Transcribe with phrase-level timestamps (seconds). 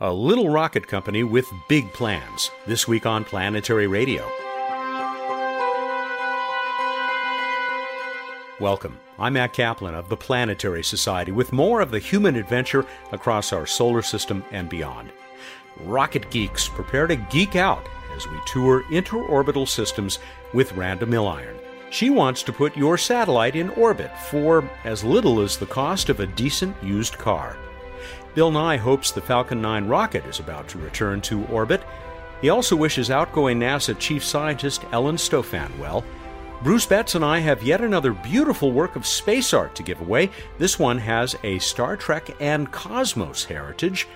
[0.00, 2.52] A little rocket company with big plans.
[2.68, 4.30] This week on Planetary Radio.
[8.60, 9.00] Welcome.
[9.18, 13.66] I'm Matt Kaplan of the Planetary Society with more of the human adventure across our
[13.66, 15.10] solar system and beyond.
[15.80, 17.84] Rocket geeks prepare to geek out
[18.14, 20.20] as we tour interorbital systems
[20.54, 21.58] with Randa Milliron.
[21.90, 26.20] She wants to put your satellite in orbit for as little as the cost of
[26.20, 27.56] a decent used car.
[28.38, 31.82] Bill Nye hopes the Falcon 9 rocket is about to return to orbit.
[32.40, 36.04] He also wishes outgoing NASA Chief Scientist Ellen Stofan well.
[36.62, 40.30] Bruce Betts and I have yet another beautiful work of space art to give away.
[40.56, 44.06] This one has a Star Trek and cosmos heritage.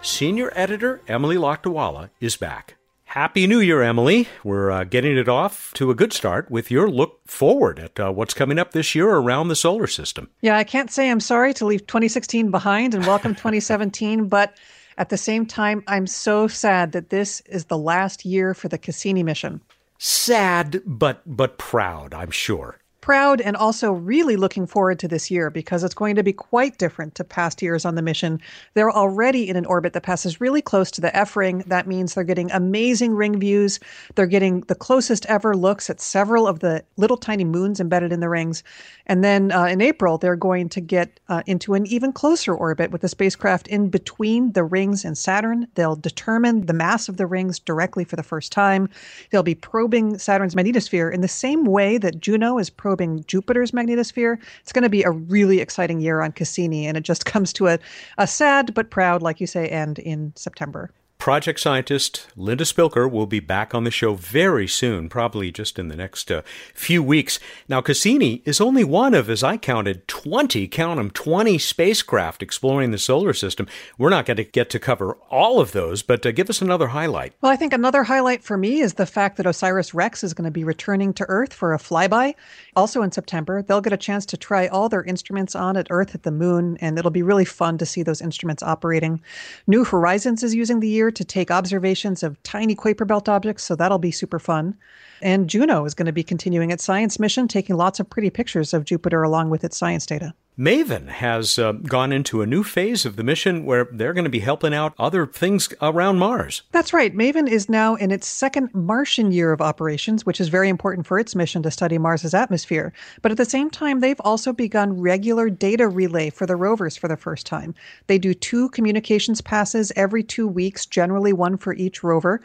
[0.00, 2.77] Senior editor Emily Lakdawalla is back.
[3.18, 4.28] Happy New Year, Emily.
[4.44, 8.12] We're uh, getting it off to a good start with your look forward at uh,
[8.12, 10.30] what's coming up this year around the solar system.
[10.40, 14.56] Yeah, I can't say I'm sorry to leave 2016 behind and welcome 2017, but
[14.98, 18.78] at the same time, I'm so sad that this is the last year for the
[18.78, 19.62] Cassini mission.
[19.98, 22.78] Sad, but but proud, I'm sure
[23.08, 26.76] proud and also really looking forward to this year because it's going to be quite
[26.76, 28.38] different to past years on the mission.
[28.74, 31.64] They're already in an orbit that passes really close to the F ring.
[31.68, 33.80] That means they're getting amazing ring views.
[34.14, 38.20] They're getting the closest ever looks at several of the little tiny moons embedded in
[38.20, 38.62] the rings.
[39.06, 42.90] And then uh, in April, they're going to get uh, into an even closer orbit
[42.90, 45.66] with the spacecraft in between the rings and Saturn.
[45.76, 48.90] They'll determine the mass of the rings directly for the first time.
[49.30, 53.70] They'll be probing Saturn's magnetosphere in the same way that Juno is probing probing Jupiter's
[53.70, 54.38] magnetosphere.
[54.60, 57.68] It's going to be a really exciting year on Cassini, and it just comes to
[57.68, 57.78] a,
[58.18, 60.90] a sad but proud, like you say, end in September.
[61.28, 65.88] Project scientist Linda Spilker will be back on the show very soon, probably just in
[65.88, 66.40] the next uh,
[66.72, 67.38] few weeks.
[67.68, 72.92] Now, Cassini is only one of, as I counted, 20, count them, 20 spacecraft exploring
[72.92, 73.66] the solar system.
[73.98, 76.86] We're not going to get to cover all of those, but uh, give us another
[76.86, 77.34] highlight.
[77.42, 80.46] Well, I think another highlight for me is the fact that OSIRIS REx is going
[80.46, 82.36] to be returning to Earth for a flyby.
[82.74, 86.14] Also in September, they'll get a chance to try all their instruments on at Earth
[86.14, 89.20] at the moon, and it'll be really fun to see those instruments operating.
[89.66, 93.76] New Horizons is using the year to take observations of tiny Kuiper Belt objects, so
[93.76, 94.74] that'll be super fun.
[95.20, 98.72] And Juno is going to be continuing its science mission, taking lots of pretty pictures
[98.72, 100.32] of Jupiter along with its science data.
[100.58, 104.30] Maven has uh, gone into a new phase of the mission where they're going to
[104.30, 106.62] be helping out other things around Mars.
[106.72, 107.14] That's right.
[107.14, 111.16] Maven is now in its second Martian year of operations, which is very important for
[111.16, 112.92] its mission to study Mars's atmosphere.
[113.22, 117.06] But at the same time, they've also begun regular data relay for the rovers for
[117.06, 117.72] the first time.
[118.08, 122.42] They do two communications passes every two weeks, generally one for each rover.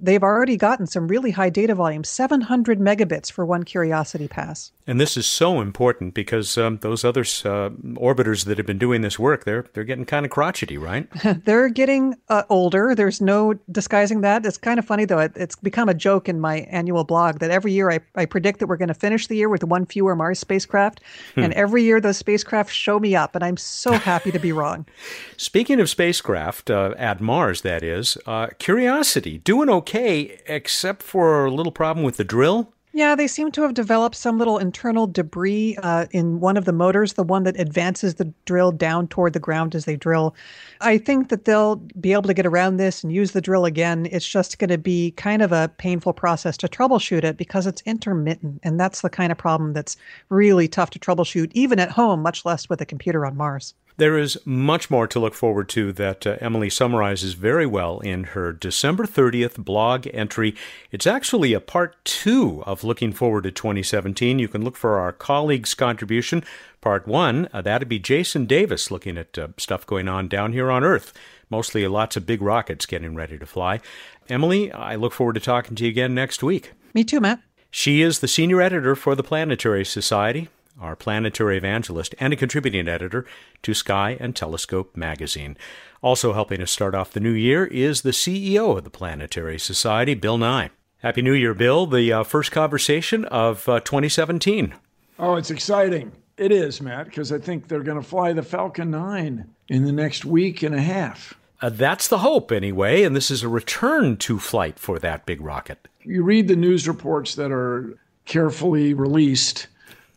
[0.00, 4.72] They've already gotten some really high data volumes, 700 megabits for one Curiosity pass.
[4.86, 9.00] And this is so important because um, those other uh, orbiters that have been doing
[9.00, 11.08] this work, they're they're getting kind of crotchety, right?
[11.44, 12.94] they're getting uh, older.
[12.94, 14.44] There's no disguising that.
[14.44, 15.20] It's kind of funny though.
[15.20, 18.60] It, it's become a joke in my annual blog that every year I, I predict
[18.60, 21.00] that we're going to finish the year with one fewer Mars spacecraft,
[21.34, 21.40] hmm.
[21.40, 24.84] and every year those spacecraft show me up, and I'm so happy to be wrong.
[25.38, 29.83] Speaking of spacecraft uh, at Mars, that is uh, Curiosity doing okay,
[30.46, 32.72] except for a little problem with the drill.
[32.96, 36.72] Yeah, they seem to have developed some little internal debris uh, in one of the
[36.72, 40.36] motors, the one that advances the drill down toward the ground as they drill.
[40.80, 44.06] I think that they'll be able to get around this and use the drill again.
[44.12, 47.82] It's just going to be kind of a painful process to troubleshoot it because it's
[47.82, 48.60] intermittent.
[48.62, 49.96] And that's the kind of problem that's
[50.28, 53.74] really tough to troubleshoot, even at home, much less with a computer on Mars.
[53.96, 58.24] There is much more to look forward to that uh, Emily summarizes very well in
[58.24, 60.56] her December 30th blog entry.
[60.90, 64.40] It's actually a part two of Looking Forward to 2017.
[64.40, 66.42] You can look for our colleague's contribution.
[66.80, 70.72] Part one, uh, that'd be Jason Davis looking at uh, stuff going on down here
[70.72, 71.12] on Earth.
[71.48, 73.78] Mostly lots of big rockets getting ready to fly.
[74.28, 76.72] Emily, I look forward to talking to you again next week.
[76.94, 77.42] Me too, Matt.
[77.70, 80.48] She is the senior editor for the Planetary Society
[80.80, 83.24] our planetary evangelist and a contributing editor
[83.62, 85.56] to Sky and Telescope magazine.
[86.02, 90.14] Also helping us start off the new year is the CEO of the Planetary Society,
[90.14, 90.70] Bill Nye.
[90.98, 91.86] Happy New Year, Bill.
[91.86, 94.74] The uh, first conversation of uh, 2017.
[95.18, 96.12] Oh, it's exciting.
[96.36, 99.92] It is, Matt, because I think they're going to fly the Falcon 9 in the
[99.92, 101.34] next week and a half.
[101.60, 105.40] Uh, that's the hope, anyway, and this is a return to flight for that big
[105.40, 105.88] rocket.
[106.02, 109.68] You read the news reports that are carefully released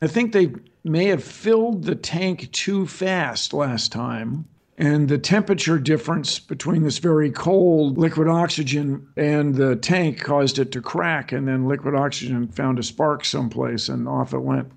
[0.01, 0.53] I think they
[0.83, 4.45] may have filled the tank too fast last time.
[4.79, 10.71] And the temperature difference between this very cold liquid oxygen and the tank caused it
[10.73, 11.31] to crack.
[11.31, 14.71] And then liquid oxygen found a spark someplace and off it went.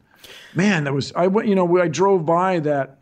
[0.55, 2.99] Man, that was, I went, you know, I drove by that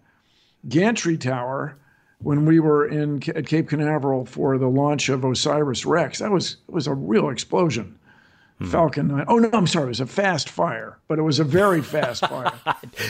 [0.69, 1.77] gantry tower
[2.21, 6.19] when we were in at Cape Canaveral for the launch of Osiris Rex.
[6.19, 7.99] That was was a real explosion.
[8.59, 8.71] Hmm.
[8.71, 9.25] Falcon 9.
[9.29, 12.27] Oh no, I'm sorry, it was a fast fire, but it was a very fast
[12.29, 12.53] fire.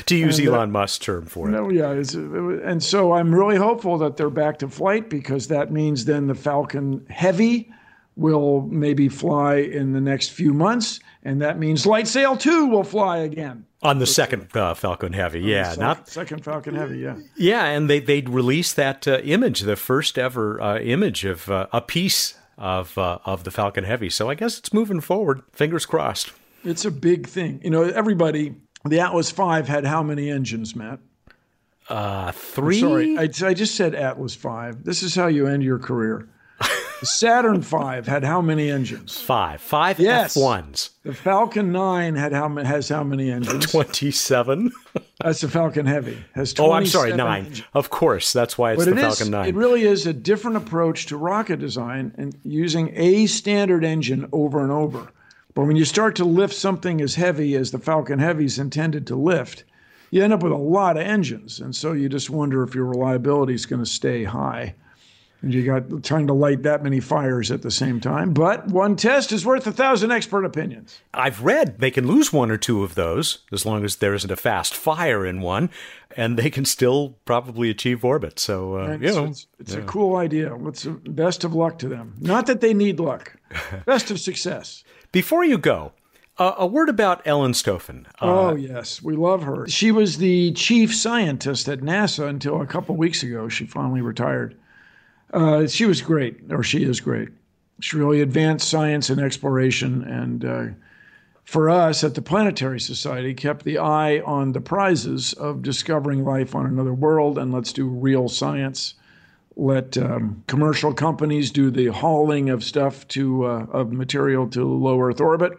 [0.06, 1.53] to use and, uh, Elon uh, Musk's term for it.
[1.53, 5.73] No, yeah, it and so I'm really hopeful that they're back to flight because that
[5.73, 7.73] means then the Falcon Heavy
[8.17, 13.19] will maybe fly in the next few months, and that means Lightsail 2 will fly
[13.19, 13.65] again.
[13.81, 17.89] On the second uh, Falcon Heavy, yeah, second, not second Falcon Heavy, yeah, yeah, and
[17.89, 22.35] they they released that uh, image, the first ever uh, image of uh, a piece
[22.58, 24.10] of uh, of the Falcon Heavy.
[24.10, 25.43] So I guess it's moving forward.
[25.52, 26.32] Fingers crossed.
[26.64, 27.84] It's a big thing, you know.
[27.84, 30.99] Everybody, the Atlas Five had how many engines, Matt?
[31.88, 32.76] Uh, three.
[32.76, 34.84] I'm sorry, I, I just said Atlas Five.
[34.84, 36.28] This is how you end your career.
[37.00, 39.17] The Saturn V had how many engines?
[39.21, 39.61] Five.
[39.61, 40.37] Five yes.
[40.37, 40.91] F1s.
[41.05, 43.71] The Falcon 9 had how has how many engines?
[43.71, 44.73] 27.
[45.21, 46.19] that's the Falcon Heavy.
[46.35, 47.45] Has Oh, I'm sorry, 9.
[47.45, 47.62] Engines.
[47.73, 49.49] Of course, that's why it's but the it Falcon is, 9.
[49.49, 54.61] It really is a different approach to rocket design and using a standard engine over
[54.61, 55.12] and over.
[55.55, 59.06] But when you start to lift something as heavy as the Falcon Heavy is intended
[59.06, 59.62] to lift,
[60.11, 61.61] you end up with a lot of engines.
[61.61, 64.75] And so you just wonder if your reliability is going to stay high.
[65.40, 68.32] And you got trying to light that many fires at the same time.
[68.32, 71.00] But one test is worth a thousand expert opinions.
[71.14, 74.31] I've read they can lose one or two of those as long as there isn't
[74.31, 75.70] a fast fire in one,
[76.17, 78.40] and they can still probably achieve orbit.
[78.40, 79.26] So, uh, you know.
[79.26, 79.81] It's, it's yeah.
[79.81, 80.56] a cool idea.
[80.56, 82.14] Let's, best of luck to them.
[82.19, 83.37] Not that they need luck,
[83.87, 84.82] best of success.
[85.12, 85.93] Before you go,
[86.38, 88.06] uh, a word about Ellen Stofan.
[88.20, 89.02] Uh, oh, yes.
[89.02, 89.67] We love her.
[89.69, 93.49] She was the chief scientist at NASA until a couple weeks ago.
[93.49, 94.56] She finally retired.
[95.33, 97.29] Uh, she was great, or she is great.
[97.81, 100.67] She really advanced science and exploration, and uh,
[101.45, 106.55] for us at the Planetary Society, kept the eye on the prizes of discovering life
[106.55, 108.95] on another world, and let's do real science.
[109.55, 115.01] Let um, commercial companies do the hauling of stuff to uh, of material to low
[115.01, 115.53] Earth orbit,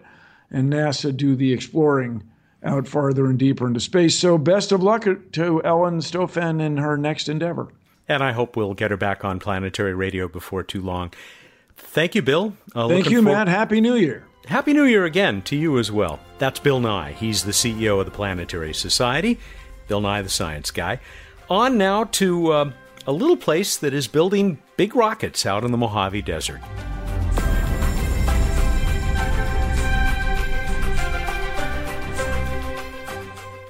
[0.52, 2.24] and NASA do the exploring
[2.64, 4.18] out farther and deeper into space.
[4.18, 7.70] So, best of luck to Ellen Stofan in her next endeavor
[8.10, 11.14] and I hope we'll get her back on planetary radio before too long.
[11.78, 12.54] Thank you, Bill.
[12.76, 13.48] Uh, Thank you, for- Matt.
[13.48, 14.26] Happy New Year.
[14.48, 16.20] Happy New Year again to you as well.
[16.40, 17.12] That's Bill Nye.
[17.14, 19.38] He's the CEO of the Planetary Society.
[19.88, 21.00] Bill Nye, the science guy.
[21.50, 22.72] On now to uh,
[23.06, 26.62] a little place that is building big rockets out in the Mojave Desert.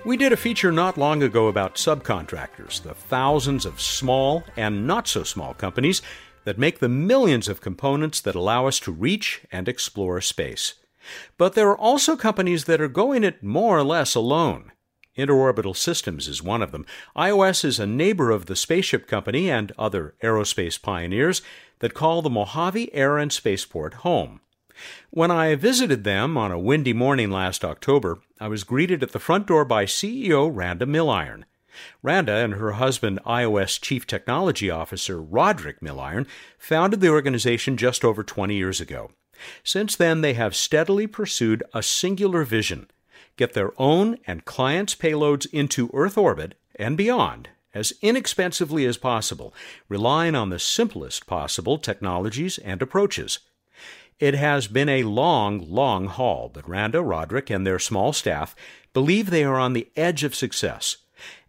[0.10, 5.08] We did a feature not long ago about subcontractors, the thousands of small and not
[5.08, 6.02] so small companies
[6.46, 10.74] that make the millions of components that allow us to reach and explore space.
[11.38, 14.72] But there are also companies that are going it more or less alone.
[15.16, 16.88] Interorbital Systems is one of them.
[17.16, 21.44] IOS is a neighbor of the spaceship company and other aerospace pioneers
[21.82, 24.42] that call the Mojave Air and Spaceport home.
[25.10, 29.20] When I visited them on a windy morning last October, I was greeted at the
[29.20, 31.44] front door by CEO Randa Milliron.
[32.02, 36.28] Randa and her husband, IOS Chief Technology Officer Roderick Milliron,
[36.58, 39.12] founded the organization just over 20 years ago.
[39.64, 42.90] Since then, they have steadily pursued a singular vision
[43.40, 49.54] get their own and clients' payloads into Earth orbit and beyond as inexpensively as possible,
[49.88, 53.40] relying on the simplest possible technologies and approaches.
[54.20, 58.54] It has been a long, long haul, but Randa, Roderick, and their small staff
[58.94, 60.98] believe they are on the edge of success.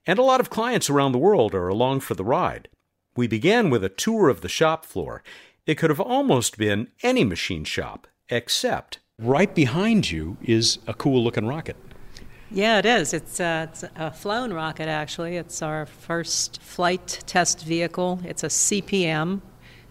[0.06, 2.68] And a lot of clients around the world are along for the ride.
[3.16, 5.22] We began with a tour of the shop floor.
[5.66, 11.22] It could have almost been any machine shop, except right behind you is a cool
[11.24, 11.76] looking rocket.
[12.52, 13.12] Yeah, it is.
[13.12, 15.36] It's, uh, it's, a flown rocket, actually.
[15.36, 18.20] It's our first flight test vehicle.
[18.24, 19.40] It's a CPM,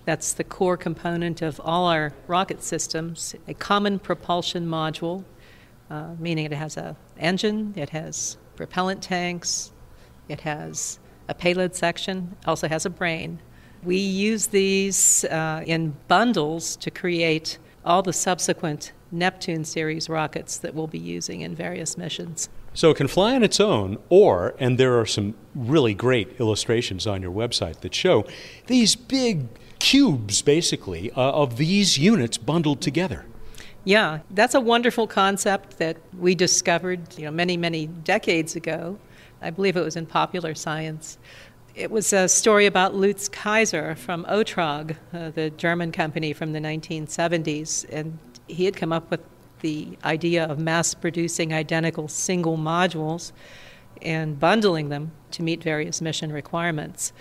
[0.09, 5.23] that's the core component of all our rocket systems, a common propulsion module,
[5.91, 9.71] uh, meaning it has an engine, it has propellant tanks,
[10.27, 10.97] it has
[11.27, 13.39] a payload section, also has a brain.
[13.83, 20.73] We use these uh, in bundles to create all the subsequent Neptune series rockets that
[20.73, 22.49] we'll be using in various missions.
[22.73, 27.05] So it can fly on its own, or, and there are some really great illustrations
[27.05, 28.25] on your website that show
[28.65, 29.47] these big
[29.79, 33.25] cubes, basically, uh, of these units bundled together.
[33.85, 38.99] Yeah, that's a wonderful concept that we discovered, you know, many, many decades ago.
[39.41, 41.17] I believe it was in Popular Science.
[41.75, 46.59] It was a story about Lutz Kayser from OTRAG, uh, the German company from the
[46.59, 49.21] 1970s, and he had come up with
[49.61, 53.31] the idea of mass producing identical single modules
[54.01, 57.13] and bundling them to meet various mission requirements.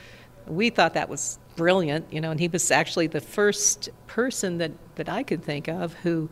[0.46, 4.72] We thought that was brilliant, you know, and he was actually the first person that,
[4.94, 6.30] that I could think of who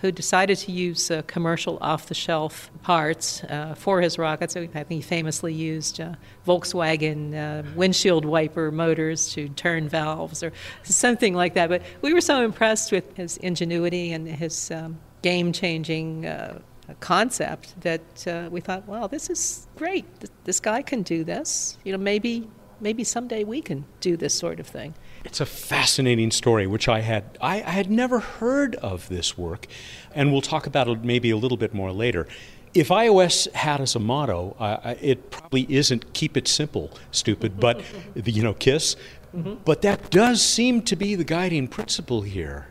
[0.00, 4.56] who decided to use uh, commercial off the shelf parts uh, for his rockets.
[4.56, 6.14] I think he famously used uh,
[6.46, 10.52] Volkswagen uh, windshield wiper motors to turn valves or
[10.84, 11.68] something like that.
[11.68, 16.60] But we were so impressed with his ingenuity and his um, game changing uh,
[17.00, 20.06] concept that uh, we thought, wow, this is great.
[20.44, 21.76] This guy can do this.
[21.84, 22.48] You know, maybe
[22.80, 24.94] maybe someday we can do this sort of thing.
[25.24, 29.66] It's a fascinating story, which I had I, I had never heard of this work,
[30.14, 32.26] and we'll talk about it maybe a little bit more later.
[32.74, 37.82] If IOS had as a motto, uh, it probably isn't "keep it simple, stupid," but
[38.24, 38.96] you know, kiss.
[39.34, 39.56] Mm-hmm.
[39.64, 42.68] But that does seem to be the guiding principle here.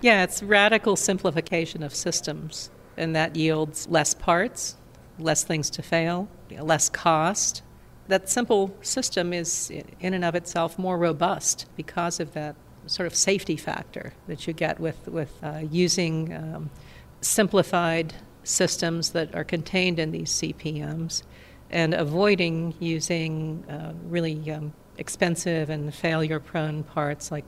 [0.00, 4.76] Yeah, it's radical simplification of systems, and that yields less parts,
[5.18, 7.62] less things to fail, less cost,
[8.08, 9.70] that simple system is,
[10.00, 14.52] in and of itself, more robust because of that sort of safety factor that you
[14.52, 16.70] get with, with uh, using um,
[17.20, 21.22] simplified systems that are contained in these CPMs
[21.70, 27.44] and avoiding using uh, really um, expensive and failure prone parts like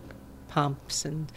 [0.48, 1.30] pumps and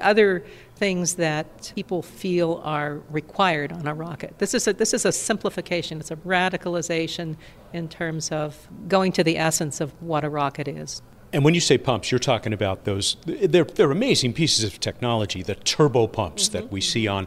[0.00, 0.44] other
[0.76, 4.38] things that people feel are required on a rocket.
[4.38, 7.36] This is a, this is a simplification, it's a radicalization
[7.72, 11.02] in terms of going to the essence of what a rocket is.
[11.32, 15.42] And when you say pumps, you're talking about those, they're, they're amazing pieces of technology,
[15.42, 16.58] the turbo pumps mm-hmm.
[16.58, 17.26] that we see on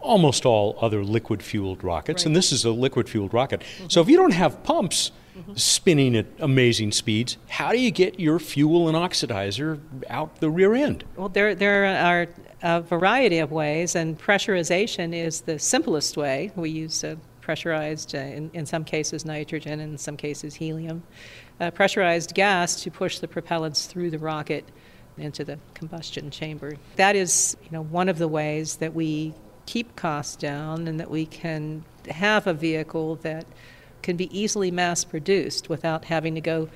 [0.00, 2.22] almost all other liquid fueled rockets.
[2.22, 2.26] Right.
[2.26, 3.60] And this is a liquid fueled rocket.
[3.60, 3.86] Mm-hmm.
[3.88, 5.54] So if you don't have pumps, mm-hmm.
[5.54, 7.36] spinning at amazing speeds.
[7.48, 11.04] How do you get your fuel and oxidizer out the rear end?
[11.16, 12.28] Well, there, there are
[12.62, 16.52] a variety of ways, and pressurization is the simplest way.
[16.56, 17.04] We use
[17.42, 21.02] pressurized, uh, in, in some cases, nitrogen, in some cases, helium.
[21.60, 24.64] Uh, pressurized gas to push the propellants through the rocket
[25.18, 26.76] into the combustion chamber.
[26.96, 29.34] That is, you know, one of the ways that we
[29.66, 33.46] keep costs down and that we can have a vehicle that
[34.02, 36.68] can be easily mass produced without having to go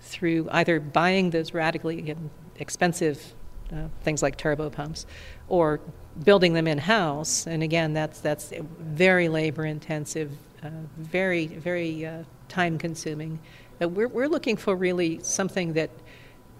[0.00, 2.14] through either buying those radically
[2.56, 3.34] expensive
[3.72, 5.06] uh, things like turbo pumps
[5.48, 5.80] or
[6.22, 7.46] building them in house.
[7.46, 13.40] And again, that's, that's very labor intensive, uh, very, very uh, time consuming.
[13.80, 15.90] We're, we're looking for really something that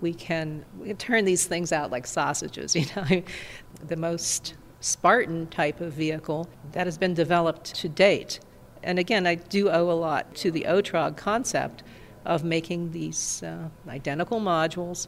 [0.00, 2.75] we can, we can turn these things out like sausages.
[2.85, 3.23] You know,
[3.87, 8.40] the most Spartan type of vehicle that has been developed to date
[8.85, 11.83] and again, I do owe a lot to the OTRAG concept
[12.25, 15.07] of making these uh, identical modules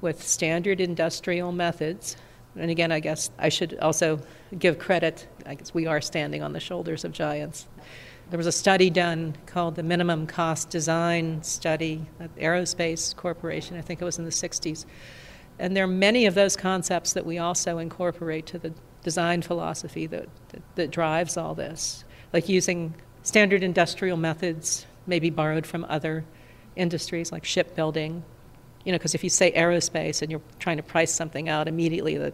[0.00, 2.16] with standard industrial methods.
[2.56, 4.20] And again, I guess I should also
[4.58, 7.66] give credit, I guess we are standing on the shoulders of giants.
[8.30, 13.80] There was a study done called the Minimum Cost Design Study at Aerospace Corporation, I
[13.80, 14.84] think it was in the 60s.
[15.58, 20.06] And there are many of those concepts that we also incorporate to the design philosophy
[20.06, 26.24] that, that, that drives all this, like using standard industrial methods, maybe borrowed from other
[26.76, 28.24] industries like shipbuilding.
[28.84, 32.16] You know, because if you say aerospace and you're trying to price something out, immediately
[32.16, 32.32] the,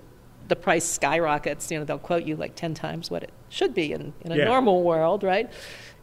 [0.48, 1.70] the price skyrockets.
[1.70, 4.36] You know, they'll quote you like 10 times what it should be in, in a
[4.36, 4.44] yeah.
[4.44, 5.50] normal world, right?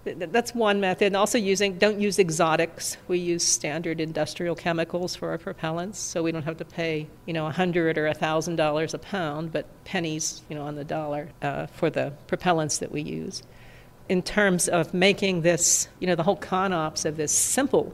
[0.03, 1.07] That's one method.
[1.07, 2.97] And also using, don't use exotics.
[3.07, 7.33] We use standard industrial chemicals for our propellants, so we don't have to pay, you
[7.33, 10.83] know, a hundred or a thousand dollars a pound, but pennies, you know, on the
[10.83, 13.41] dollar uh, for the propellants that we use
[14.09, 17.93] in terms of making this, you know, the whole CONOPS of this simple,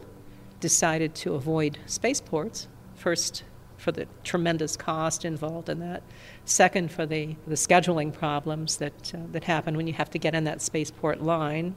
[0.60, 2.68] decided to avoid spaceports.
[2.96, 3.44] First,
[3.78, 6.04] for the tremendous cost involved in that.
[6.46, 10.36] Second, for the, the scheduling problems that, uh, that happen when you have to get
[10.36, 11.76] in that spaceport line.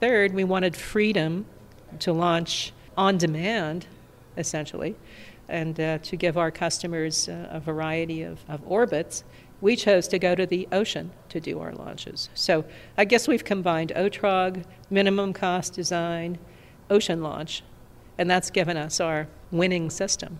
[0.00, 1.44] Third, we wanted freedom
[2.00, 3.86] to launch on demand,
[4.38, 4.96] essentially,
[5.48, 9.22] and uh, to give our customers uh, a variety of, of orbits
[9.60, 12.28] we chose to go to the ocean to do our launches.
[12.34, 12.64] So
[12.96, 16.38] I guess we've combined OTRAG, minimum cost design,
[16.90, 17.62] ocean launch,
[18.18, 20.38] and that's given us our winning system.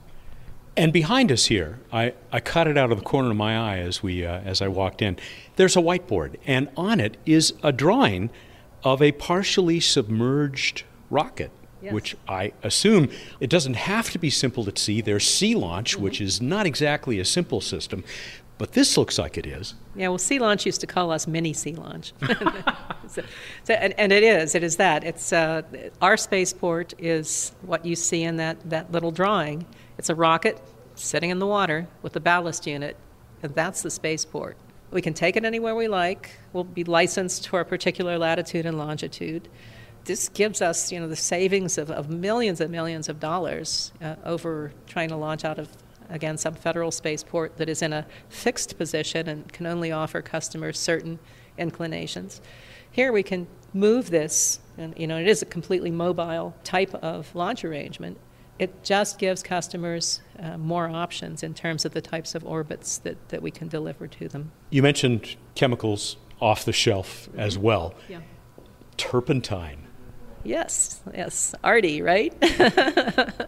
[0.76, 3.78] And behind us here, I, I caught it out of the corner of my eye
[3.78, 5.16] as, we, uh, as I walked in.
[5.56, 8.28] There's a whiteboard, and on it is a drawing
[8.84, 11.50] of a partially submerged rocket.
[11.82, 11.92] Yes.
[11.92, 15.02] Which I assume it doesn't have to be simple to see.
[15.02, 16.02] There's sea launch, mm-hmm.
[16.02, 18.02] which is not exactly a simple system,
[18.58, 19.74] but this looks like it is.
[19.94, 22.12] Yeah, well, Sea Launch used to call us mini Sea Launch.
[23.08, 23.22] so,
[23.64, 25.04] so, and, and, it is, it is that.
[25.04, 25.62] It's, uh,
[26.00, 29.66] our spaceport is what you see in that, that little drawing.
[29.98, 30.60] It's a rocket
[30.94, 32.96] sitting in the water with a ballast unit,
[33.42, 34.56] and that's the spaceport.
[34.90, 36.30] We can take it anywhere we like.
[36.52, 39.48] We'll be licensed for a particular latitude and longitude.
[40.04, 44.14] this gives us, you know, the savings of, of millions and millions of dollars uh,
[44.24, 45.68] over trying to launch out of,
[46.10, 50.78] again, some federal spaceport that is in a fixed position and can only offer customers
[50.78, 51.18] certain
[51.58, 52.40] inclinations.
[52.90, 57.34] Here we can move this, and you know, it is a completely mobile type of
[57.34, 58.18] launch arrangement.
[58.58, 63.28] It just gives customers uh, more options in terms of the types of orbits that,
[63.28, 64.50] that we can deliver to them.
[64.70, 67.94] You mentioned chemicals off the shelf as well.
[68.08, 68.20] Yeah.
[68.96, 69.85] Turpentine.
[70.46, 72.32] Yes, yes, Artie, right?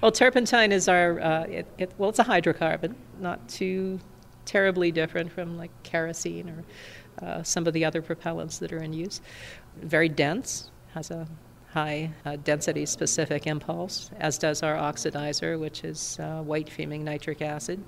[0.00, 3.98] well, turpentine is our, uh, it, it, well, it's a hydrocarbon, not too
[4.44, 8.92] terribly different from like kerosene or uh, some of the other propellants that are in
[8.92, 9.20] use.
[9.82, 11.26] Very dense, has a
[11.72, 17.42] high uh, density specific impulse, as does our oxidizer, which is uh, white fuming nitric
[17.42, 17.82] acid.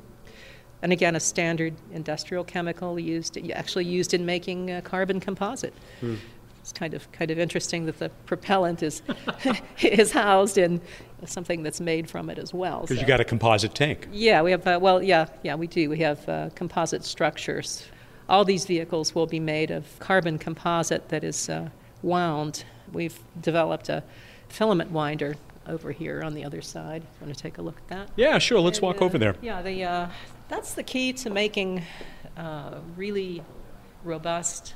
[0.82, 5.74] And again, a standard industrial chemical used, actually used in making uh, carbon composite.
[6.00, 6.16] Hmm
[6.68, 9.00] it's kind of kind of interesting that the propellant is
[9.80, 10.80] is housed in
[11.25, 12.82] something that's made from it as well.
[12.82, 13.00] Because so.
[13.00, 14.06] you got a composite tank.
[14.12, 14.66] Yeah, we have.
[14.66, 15.88] Uh, well, yeah, yeah, we do.
[15.88, 17.87] We have uh, composite structures.
[18.28, 21.70] All these vehicles will be made of carbon composite that is uh,
[22.02, 22.64] wound.
[22.92, 24.02] We've developed a
[24.48, 27.02] filament winder over here on the other side.
[27.22, 28.10] Want to take a look at that?
[28.16, 28.60] Yeah, sure.
[28.60, 29.37] Let's and, walk over there.
[29.40, 30.08] Yeah, the uh,
[30.48, 31.82] that's the key to making
[32.37, 33.42] uh, really
[34.04, 34.75] robust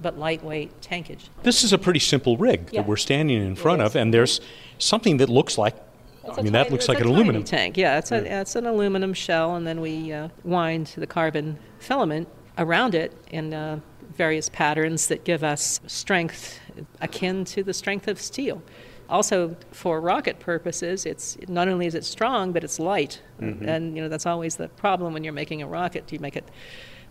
[0.00, 1.28] but lightweight tankage.
[1.42, 2.80] This is a pretty simple rig yeah.
[2.80, 4.40] that we're standing in front of, and there's
[4.78, 5.76] something that looks like.
[6.24, 7.76] I mean, tiny, that looks like an aluminum tank.
[7.76, 12.28] Yeah, it's, a, it's an aluminum shell, and then we uh, wind the carbon filament
[12.58, 13.80] around it in uh,
[14.16, 16.60] various patterns that give us strength
[17.00, 18.62] akin to the strength of steel.
[19.08, 23.68] Also, for rocket purposes, it's not only is it strong, but it's light, mm-hmm.
[23.68, 26.06] and you know that's always the problem when you're making a rocket.
[26.06, 26.48] Do you make it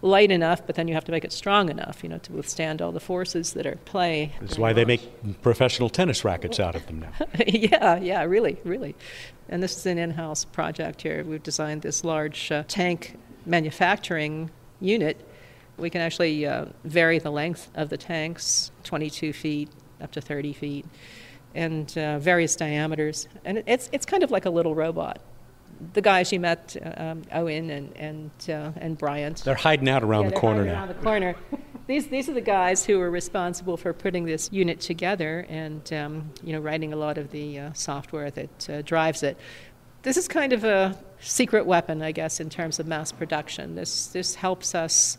[0.01, 2.82] light enough, but then you have to make it strong enough, you know, to withstand
[2.82, 4.34] all the forces that are at play.
[4.39, 7.12] That's why they make professional tennis rackets out of them now.
[7.48, 8.96] yeah, yeah, really, really.
[9.50, 11.24] And this is an in-house project here.
[11.24, 15.25] We've designed this large uh, tank manufacturing unit.
[15.77, 19.70] We can actually uh, vary the length of the tanks, 22 feet
[20.01, 20.85] up to 30 feet,
[21.55, 23.27] and uh, various diameters.
[23.44, 25.20] And it's it's kind of like a little robot
[25.94, 29.44] the guys you met, um, Owen and and uh, and Bryant.
[29.44, 30.74] They're hiding out around yeah, the corner now.
[30.74, 31.35] Around the corner.
[31.87, 36.31] these these are the guys who were responsible for putting this unit together and um,
[36.44, 39.37] you know writing a lot of the uh, software that uh, drives it.
[40.01, 43.75] This is kind of a secret weapon, I guess, in terms of mass production.
[43.75, 45.18] This this helps us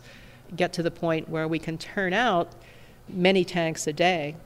[0.57, 2.53] get to the point where we can turn out
[3.09, 4.37] many tanks a day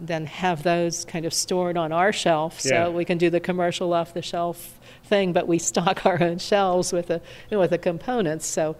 [0.00, 2.88] then have those kind of stored on our shelf so yeah.
[2.88, 4.78] we can do the commercial off the shelf
[5.12, 7.20] thing, but we stock our own shelves with the
[7.50, 8.46] you know, with the components.
[8.46, 8.76] So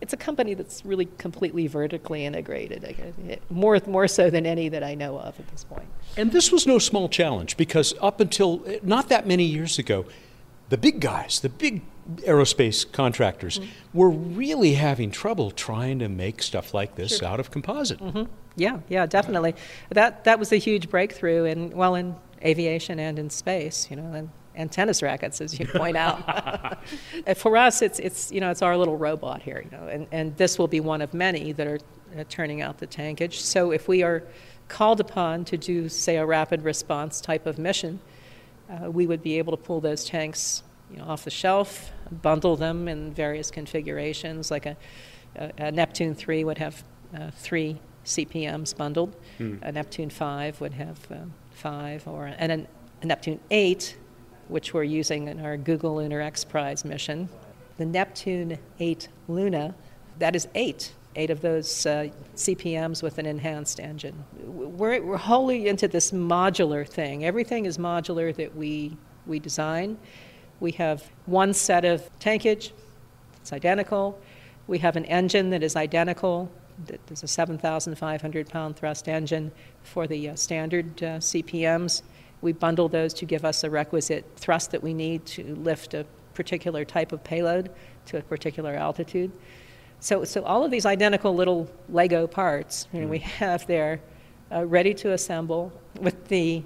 [0.00, 2.80] it's a company that's really completely vertically integrated,
[3.50, 5.88] more more so than any that I know of at this point.
[6.16, 10.04] And this was no small challenge because up until not that many years ago,
[10.68, 11.82] the big guys, the big
[12.32, 13.98] aerospace contractors, mm-hmm.
[13.98, 17.28] were really having trouble trying to make stuff like this sure.
[17.28, 17.98] out of composite.
[17.98, 18.24] Mm-hmm.
[18.56, 19.54] Yeah, yeah, definitely.
[19.90, 22.14] That that was a huge breakthrough in well in
[22.44, 23.88] aviation and in space.
[23.90, 26.78] You know, and and tennis rackets, as you point out.
[27.36, 30.36] For us, it's, it's, you know, it's our little robot here, you know, and, and
[30.36, 31.78] this will be one of many that are
[32.18, 33.34] uh, turning out the tankage.
[33.34, 34.22] So if we are
[34.68, 38.00] called upon to do, say, a rapid response type of mission,
[38.70, 42.56] uh, we would be able to pull those tanks you know, off the shelf, bundle
[42.56, 44.76] them in various configurations, like a,
[45.36, 46.84] a, a Neptune 3 would have
[47.16, 49.56] uh, three CPMs bundled, hmm.
[49.62, 51.16] a Neptune 5 would have uh,
[51.50, 52.66] five, or and
[53.02, 53.96] a Neptune 8
[54.48, 57.28] which we're using in our Google Lunar X Prize mission.
[57.78, 59.74] The Neptune 8 Luna,
[60.18, 64.24] that is eight, eight of those uh, CPMs with an enhanced engine.
[64.44, 67.24] We're, we're wholly into this modular thing.
[67.24, 69.98] Everything is modular that we, we design.
[70.60, 72.72] We have one set of tankage,
[73.42, 74.18] it's identical.
[74.68, 76.50] We have an engine that is identical.
[77.06, 79.50] There's a 7,500 pound thrust engine
[79.82, 82.02] for the uh, standard uh, CPMs.
[82.42, 86.04] We bundle those to give us the requisite thrust that we need to lift a
[86.34, 87.70] particular type of payload
[88.06, 89.32] to a particular altitude.
[90.00, 93.22] So, so all of these identical little Lego parts you know, we mm.
[93.22, 94.00] have there
[94.50, 95.72] uh, ready to assemble.
[96.00, 96.64] With the,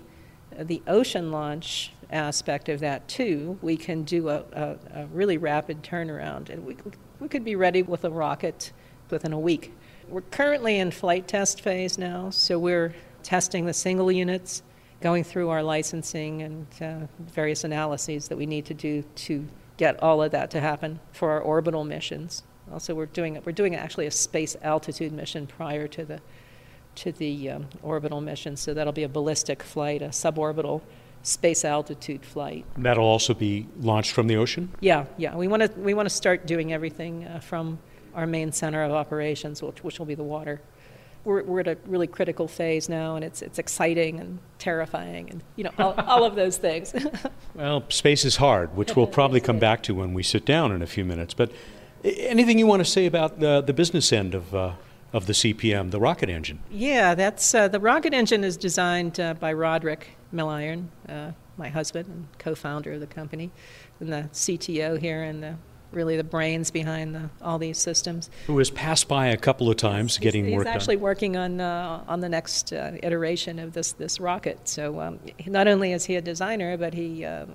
[0.58, 5.36] uh, the ocean launch aspect of that too, we can do a, a, a really
[5.36, 6.48] rapid turnaround.
[6.48, 6.76] And we,
[7.20, 8.72] we could be ready with a rocket
[9.10, 9.74] within a week.
[10.08, 14.62] We're currently in flight test phase now, so we're testing the single units
[15.00, 20.02] going through our licensing and uh, various analyses that we need to do to get
[20.02, 22.42] all of that to happen for our orbital missions.
[22.72, 26.20] Also, we're doing we're doing actually a space altitude mission prior to the
[26.96, 28.56] to the um, orbital mission.
[28.56, 30.80] So that'll be a ballistic flight, a suborbital
[31.22, 32.64] space altitude flight.
[32.76, 34.72] That'll also be launched from the ocean.
[34.80, 35.36] Yeah, yeah.
[35.36, 37.78] We want to we want to start doing everything uh, from
[38.14, 40.60] our main center of operations, which, which will be the water.
[41.26, 45.42] We're, we're at a really critical phase now, and it's it's exciting and terrifying, and
[45.56, 46.94] you know all, all of those things.
[47.54, 50.82] well, space is hard, which we'll probably come back to when we sit down in
[50.82, 51.34] a few minutes.
[51.34, 51.50] But
[52.04, 54.74] anything you want to say about the the business end of uh,
[55.12, 56.60] of the CPM, the rocket engine?
[56.70, 62.06] Yeah, that's uh, the rocket engine is designed uh, by Roderick Milliron, uh, my husband
[62.06, 63.50] and co-founder of the company,
[63.98, 65.56] and the CTO here, and the
[65.92, 68.30] really the brains behind the, all these systems.
[68.46, 70.74] Who has passed by a couple of times getting he's, work done.
[70.74, 74.68] He's actually working on uh, on the next uh, iteration of this this rocket.
[74.68, 77.46] So um, not only is he a designer, but he uh,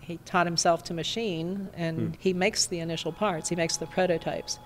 [0.00, 2.10] he taught himself to machine, and hmm.
[2.18, 3.48] he makes the initial parts.
[3.48, 4.58] He makes the prototypes.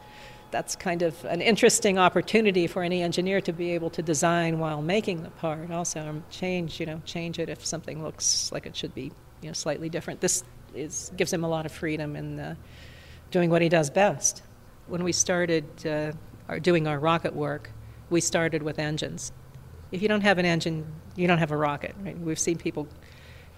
[0.53, 4.83] That's kind of an interesting opportunity for any engineer to be able to design while
[4.83, 5.71] making the part.
[5.71, 9.53] Also, change you know change it if something looks like it should be you know
[9.53, 10.21] slightly different.
[10.21, 12.57] This is gives him a lot of freedom in the
[13.33, 14.43] doing what he does best.
[14.87, 16.13] When we started uh,
[16.49, 17.71] our, doing our rocket work,
[18.11, 19.33] we started with engines.
[19.91, 21.95] If you don't have an engine, you don't have a rocket.
[22.01, 22.17] Right?
[22.19, 22.87] We've seen people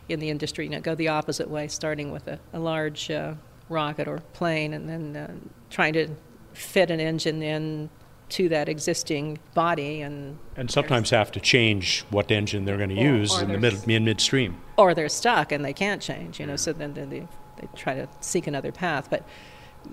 [0.08, 3.34] in the industry you know, go the opposite way, starting with a, a large uh,
[3.68, 5.34] rocket or plane and then uh,
[5.70, 6.08] trying to
[6.52, 7.90] fit an engine in
[8.28, 12.94] to that existing body and and sometimes have to change what engine they're going to
[12.94, 16.56] use in the mid in midstream or they're stuck and they can't change you know
[16.56, 17.20] so then, then they,
[17.60, 19.26] they try to seek another path but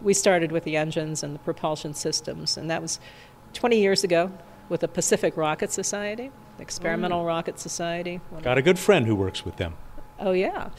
[0.01, 2.99] we started with the engines and the propulsion systems, and that was
[3.53, 4.31] 20 years ago
[4.69, 7.27] with the Pacific Rocket Society, Experimental mm.
[7.27, 8.21] Rocket Society.
[8.41, 9.75] Got a good friend who works with them.
[10.19, 10.69] Oh, yeah.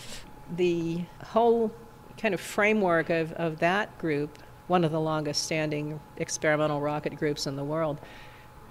[0.57, 1.72] The whole
[2.16, 7.46] kind of framework of, of that group, one of the longest standing experimental rocket groups
[7.46, 8.01] in the world,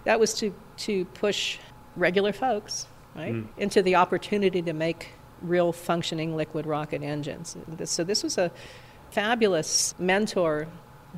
[0.06, 1.60] that was to, to push
[1.96, 3.48] regular folks right, mm.
[3.58, 5.10] into the opportunity to make
[5.42, 7.58] real functioning liquid rocket engines.
[7.86, 8.52] So this was a
[9.12, 10.68] fabulous mentor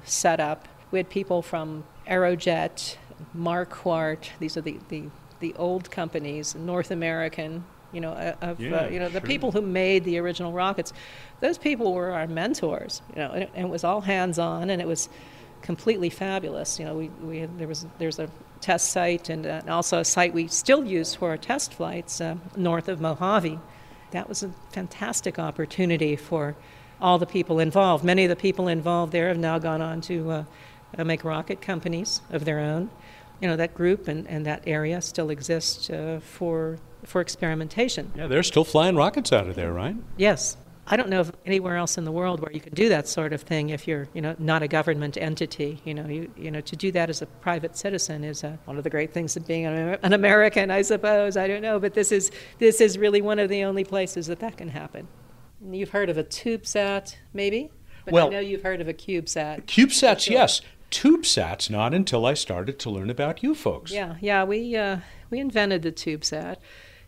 [0.04, 0.68] setup.
[0.92, 2.98] We had people from Aerojet,
[3.38, 5.06] Marquardt, these are the, the,
[5.40, 9.20] the old companies, North American, you know, uh, of, uh, yeah, uh, you know, the
[9.20, 9.28] sure.
[9.28, 10.92] people who made the original rockets.
[11.40, 14.70] Those people were our mentors, you know, and it, and it was all hands on
[14.70, 15.10] and it was
[15.62, 16.80] completely fabulous.
[16.80, 18.30] You know, we, we had, there was, there's a
[18.60, 22.36] test site and, uh, also a site we still use for our test flights uh,
[22.58, 23.60] north of Mojave.
[24.12, 26.56] That was a fantastic opportunity for
[27.04, 28.04] all the people involved.
[28.04, 30.44] Many of the people involved there have now gone on to uh,
[30.98, 32.90] uh, make rocket companies of their own.
[33.42, 38.12] You know, that group and, and that area still exists uh, for, for experimentation.
[38.16, 39.98] Yeah, they're still flying rockets out of there, right?
[40.16, 40.56] Yes.
[40.86, 43.32] I don't know of anywhere else in the world where you can do that sort
[43.32, 45.82] of thing if you're, you know, not a government entity.
[45.86, 48.78] You know, you, you know, to do that as a private citizen is uh, one
[48.78, 51.38] of the great things of being an, an American, I suppose.
[51.38, 54.40] I don't know, but this is this is really one of the only places that
[54.40, 55.08] that can happen.
[55.72, 57.72] You've heard of a TubeSat, maybe?
[58.06, 59.66] But well, I know you've heard of a CubeSat.
[59.66, 60.34] CubeSats, sure.
[60.34, 60.62] yes.
[60.92, 63.92] TubeSats, not until I started to learn about you folks.
[63.92, 65.00] Yeah, yeah, we uh,
[65.30, 66.58] we invented the TubeSat.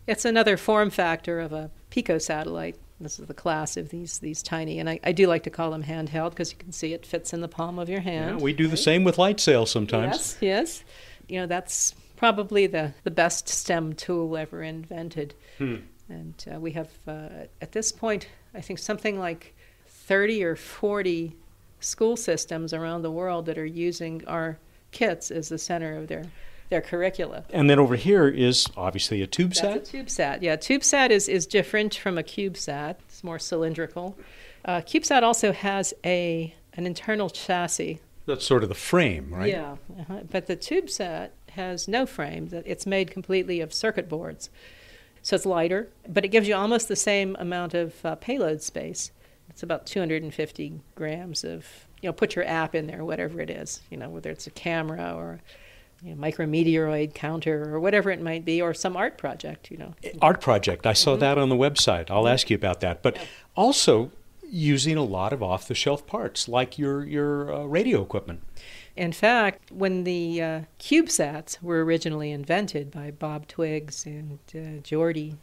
[0.06, 2.76] It's another form factor of a pico satellite.
[3.00, 5.70] This is the class of these these tiny, and I, I do like to call
[5.70, 8.38] them handheld because you can see it fits in the palm of your hand.
[8.38, 8.70] Yeah, we do right?
[8.70, 10.16] the same with LightSail sometimes.
[10.16, 10.84] Yes, yes.
[11.28, 15.34] You know that's probably the the best STEM tool ever invented.
[15.58, 15.76] Hmm.
[16.08, 19.56] And uh, we have, uh, at this point, I think something like
[19.88, 21.34] 30 or 40
[21.80, 24.58] school systems around the world that are using our
[24.92, 26.24] kits as the center of their
[26.68, 27.44] their curricula.
[27.50, 29.62] And then over here is obviously a CubeSat.
[29.62, 30.42] That's a CubeSat.
[30.42, 32.96] Yeah, TubeSat is is different from a CubeSat.
[33.08, 34.16] It's more cylindrical.
[34.64, 38.00] Uh, CubeSat also has a an internal chassis.
[38.26, 39.50] That's sort of the frame, right?
[39.50, 40.22] Yeah, uh-huh.
[40.28, 42.48] but the TubeSat has no frame.
[42.64, 44.48] It's made completely of circuit boards.
[45.22, 49.10] So it's lighter, but it gives you almost the same amount of uh, payload space.
[49.50, 51.66] It's about 250 grams of,
[52.00, 54.50] you know, put your app in there, whatever it is, you know, whether it's a
[54.50, 55.40] camera or
[56.02, 59.94] you know, micrometeoroid counter or whatever it might be, or some art project, you know.
[60.20, 60.86] Art project.
[60.86, 61.20] I saw mm-hmm.
[61.20, 62.10] that on the website.
[62.10, 63.02] I'll ask you about that.
[63.02, 63.24] But yeah.
[63.56, 64.12] also
[64.48, 68.42] using a lot of off the shelf parts, like your, your uh, radio equipment.
[68.96, 75.36] In fact, when the uh, CubeSats were originally invented by Bob Twiggs and uh, Jordi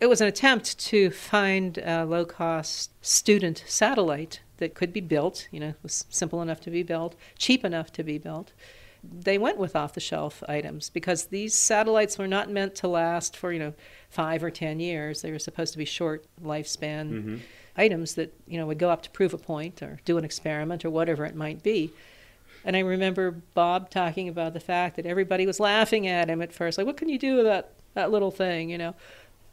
[0.00, 5.48] it was an attempt to find a low cost student satellite that could be built,
[5.50, 8.52] you know, was simple enough to be built, cheap enough to be built.
[9.02, 13.36] They went with off the shelf items because these satellites were not meant to last
[13.36, 13.74] for, you know,
[14.08, 15.22] five or ten years.
[15.22, 17.36] They were supposed to be short lifespan mm-hmm.
[17.76, 20.84] items that, you know, would go up to prove a point or do an experiment
[20.84, 21.92] or whatever it might be
[22.64, 26.52] And I remember Bob talking about the fact that everybody was laughing at him at
[26.52, 28.94] first, like, "What can you do with that that little thing?" You know.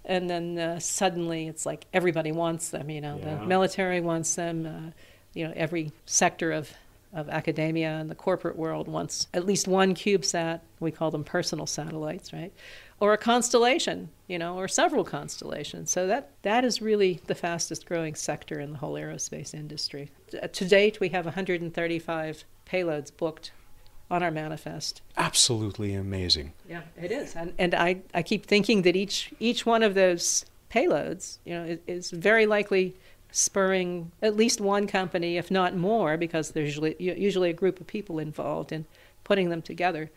[0.05, 2.89] And then uh, suddenly, it's like everybody wants them.
[2.89, 3.35] You know, Yeah.
[3.39, 4.65] the military wants them.
[4.65, 4.91] Uh,
[5.33, 6.71] you know, every sector of
[7.13, 10.61] of academia and the corporate world wants at least one CubeSat.
[10.79, 12.53] We call them personal satellites, right?
[12.99, 15.91] Or a constellation, you know, or several constellations.
[15.91, 20.11] So that that is really the fastest growing sector in the whole aerospace industry.
[20.41, 23.51] Uh, To date, we have 135 payloads booked
[24.09, 25.01] on our manifest.
[25.17, 26.53] Absolutely amazing.
[26.69, 30.45] Yeah, it is, and and I, I keep thinking that each each one of those
[30.71, 32.95] payloads, you know, is, is very likely
[33.31, 37.87] spurring at least one company, if not more, because there's usually usually a group of
[37.87, 38.85] people involved in
[39.23, 40.09] putting them together.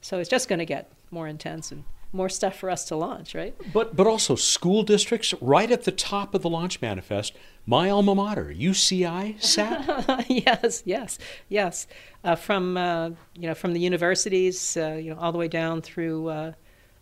[0.00, 3.34] So it's just going to get more intense and more stuff for us to launch,
[3.34, 3.54] right?
[3.72, 7.34] But but also school districts right at the top of the launch manifest.
[7.66, 10.26] My alma mater, UCI, SAT.
[10.28, 11.86] yes, yes, yes.
[12.24, 15.82] Uh, from uh, you know from the universities, uh, you know, all the way down
[15.82, 16.52] through uh,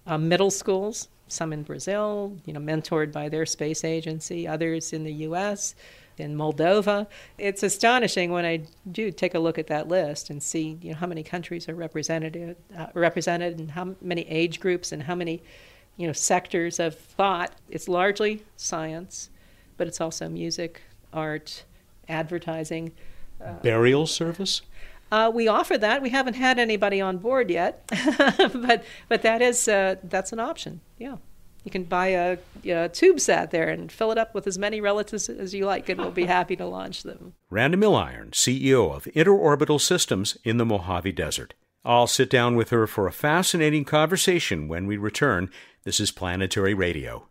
[0.07, 1.09] uh, middle schools.
[1.29, 4.47] Some in Brazil, you know, mentored by their space agency.
[4.47, 5.75] Others in the U.S.,
[6.19, 7.07] in Moldova.
[7.39, 10.97] It's astonishing when I do take a look at that list and see, you know,
[10.97, 15.43] how many countries are represented, uh, represented, and how many age groups and how many,
[15.97, 17.53] you know, sectors of thought.
[17.69, 19.31] It's largely science,
[19.77, 20.83] but it's also music,
[21.13, 21.65] art,
[22.09, 22.93] advertising.
[23.63, 24.63] Burial service.
[25.15, 26.03] Uh, we offer that.
[26.03, 27.85] We haven't had anybody on board yet,
[28.37, 30.81] but but that is uh, that's an option.
[30.99, 31.19] Yeah,
[31.63, 34.81] you can buy a, a tube sat there and fill it up with as many
[34.81, 37.35] relatives as you like, and we'll be happy to launch them.
[37.49, 41.55] Randa Milliron, CEO of Interorbital Systems in the Mojave Desert.
[41.85, 45.49] I'll sit down with her for a fascinating conversation when we return.
[45.85, 47.29] This is Planetary Radio.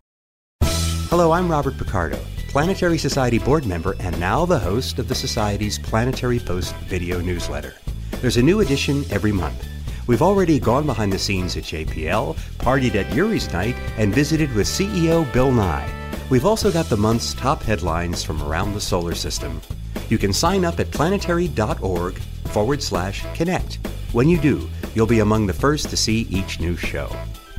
[0.62, 2.18] Hello, I'm Robert Picardo,
[2.54, 7.74] Planetary Society board member and now the host of the Society's Planetary Post video newsletter.
[8.20, 9.66] There's a new edition every month.
[10.06, 14.68] We've already gone behind the scenes at JPL, partied at Yuri's Night, and visited with
[14.68, 15.90] CEO Bill Nye.
[16.30, 19.60] We've also got the month's top headlines from around the solar system.
[20.08, 22.18] You can sign up at planetary.org
[22.52, 23.80] forward slash connect.
[24.12, 27.10] When you do, you'll be among the first to see each new show.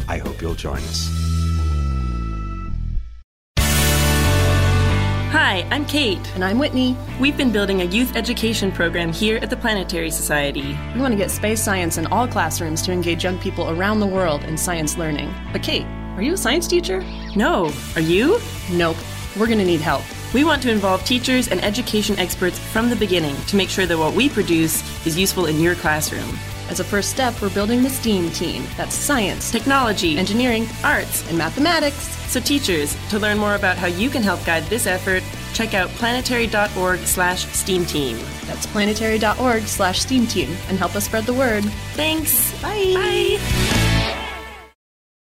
[0.07, 1.24] I hope you'll join us.
[5.55, 6.19] Hi, I'm Kate.
[6.35, 6.97] And I'm Whitney.
[7.17, 10.77] We've been building a youth education program here at the Planetary Society.
[10.93, 14.05] We want to get space science in all classrooms to engage young people around the
[14.05, 15.33] world in science learning.
[15.53, 15.85] But, Kate,
[16.17, 17.05] are you a science teacher?
[17.37, 18.41] No, are you?
[18.69, 18.97] Nope.
[19.39, 20.03] We're going to need help.
[20.33, 23.97] We want to involve teachers and education experts from the beginning to make sure that
[23.97, 26.37] what we produce is useful in your classroom.
[26.67, 28.65] As a first step, we're building the STEAM team.
[28.75, 31.25] That's science, Technology, engineering, arts.
[31.29, 32.09] and mathematics.
[32.29, 35.23] So teachers, to learn more about how you can help guide this effort,
[35.55, 38.17] check out planetary.org slash STEAM team.
[38.45, 41.63] That's planetary.org slash STEAM team and help us spread the word.
[41.93, 42.51] Thanks.
[42.61, 42.93] Bye.
[42.93, 44.15] Bye.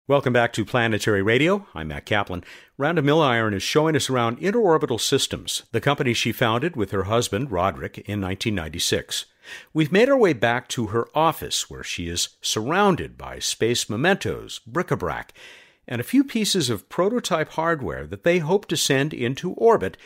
[0.09, 1.67] Welcome back to Planetary Radio.
[1.75, 2.45] I'm Matt Kaplan.
[2.79, 7.51] Randa Milliron is showing us around Interorbital Systems, the company she founded with her husband,
[7.51, 9.27] Roderick, in 1996.
[9.75, 14.61] We've made our way back to her office, where she is surrounded by space mementos,
[14.61, 15.33] bric-a-brac,
[15.89, 19.97] and a few pieces of prototype hardware that they hope to send into orbit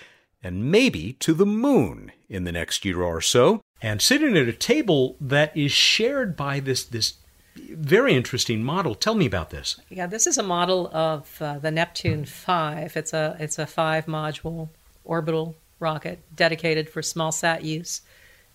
[0.43, 3.61] and maybe to the moon in the next year or so.
[3.83, 7.15] And sitting at a table that is shared by this this
[7.57, 8.95] very interesting model.
[8.95, 9.81] Tell me about this.
[9.89, 12.97] Yeah, this is a model of uh, the Neptune 5.
[12.97, 14.69] It's a it's a five module
[15.05, 18.03] orbital rocket dedicated for small sat use.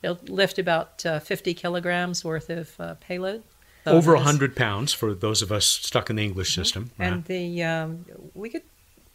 [0.01, 3.43] It'll lift about uh, 50 kilograms worth of uh, payload.
[3.85, 6.89] So Over this- 100 pounds for those of us stuck in the English system.
[6.97, 8.63] And the um, we could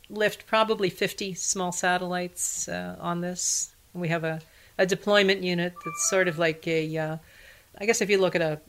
[0.09, 3.73] lift probably 50 small satellites uh, on this.
[3.95, 4.41] We have a,
[4.79, 7.17] a deployment unit that's sort of like a, uh,
[7.81, 8.61] I guess if you look at a,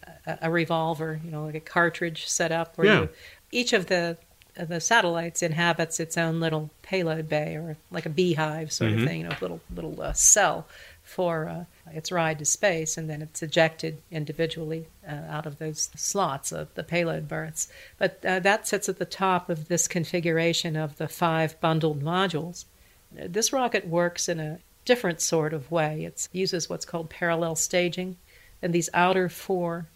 [0.42, 3.02] a, revolver, you know, like a cartridge setup, where Yeah.
[3.02, 3.10] you,
[3.52, 4.18] each of the
[4.56, 9.22] the satellites inhabits its own little payload bay or like a beehive sort of thing,
[9.22, 10.68] you know, little little uh, cell
[11.04, 15.90] for uh, its ride to space, and then it's ejected individually uh, out of those
[15.96, 17.68] slots of the payload berths.
[17.98, 22.66] But uh, that sits at the top of this configuration of the five bundled modules.
[23.12, 26.06] This rocket works in a different sort of way.
[26.06, 28.18] It uses what's called parallel staging,
[28.62, 29.88] and these outer four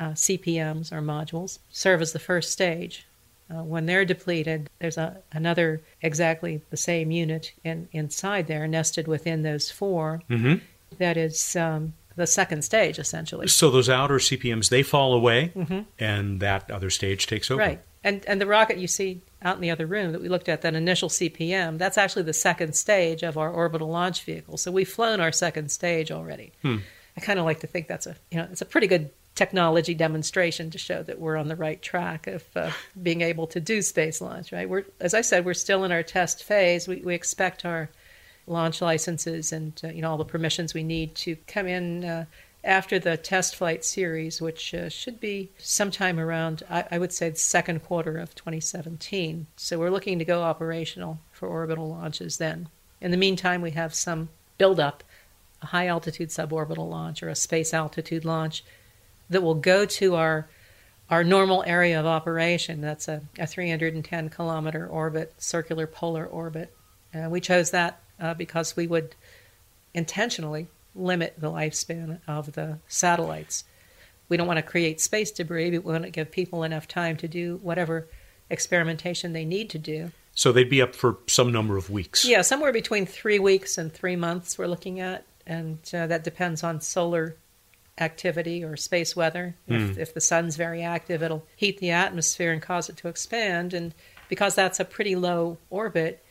[0.00, 3.06] uh, CPMs or modules serve as the first stage.
[3.50, 9.08] Uh, when they're depleted, there's a, another exactly the same unit in, inside there, nested
[9.08, 10.60] within those 4 Mhm.
[10.96, 13.46] That is um, the second stage, essentially.
[13.48, 15.52] So those outer CPMs, they fall away,
[15.98, 17.62] and that other stage takes over.
[17.62, 17.68] Mm-hmm.
[17.70, 17.80] Right.
[18.04, 20.62] And, and the rocket you see out in the other room that we looked at,
[20.62, 24.56] that initial CPM, that's actually the second stage of our orbital launch vehicle.
[24.56, 26.52] So we've flown our second stage already.
[27.16, 29.92] I kind of like to think that's a you know it's a pretty good technology
[29.92, 32.70] demonstration to show that we're on the right track of uh,
[33.02, 34.52] being able to do space launch.
[34.52, 34.68] Right?
[34.68, 36.86] We're as I said, we're still in our test phase.
[36.86, 37.90] We we expect our
[38.48, 42.24] launch licenses and uh, you know all the permissions we need to come in uh,
[42.64, 47.30] after the test flight series, which uh, should be sometime around I, I, would say
[47.30, 49.46] the second quarter of 2017.
[49.56, 52.68] So we're looking to go operational for orbital launches then.
[53.00, 55.04] In the meantime, we have some buildup,
[55.62, 58.64] a high altitude suborbital launch or a space altitude launch
[59.30, 60.48] that will go to our
[61.10, 62.82] our normal area of operation.
[62.82, 66.74] That's a, a 310 kilometer orbit, circular polar orbit.
[67.14, 69.14] Uh, we chose that uh, because we would
[69.94, 73.64] intentionally limit the lifespan of the satellites.
[74.28, 77.16] We don't want to create space debris, but we want to give people enough time
[77.18, 78.06] to do whatever
[78.50, 80.10] experimentation they need to do.
[80.34, 82.24] So they'd be up for some number of weeks.
[82.24, 85.24] Yeah, somewhere between three weeks and three months, we're looking at.
[85.46, 87.36] And uh, that depends on solar
[87.98, 89.56] activity or space weather.
[89.68, 89.90] Mm.
[89.90, 93.74] If, if the sun's very active, it'll heat the atmosphere and cause it to expand.
[93.74, 93.94] And
[94.28, 96.22] because that's a pretty low orbit,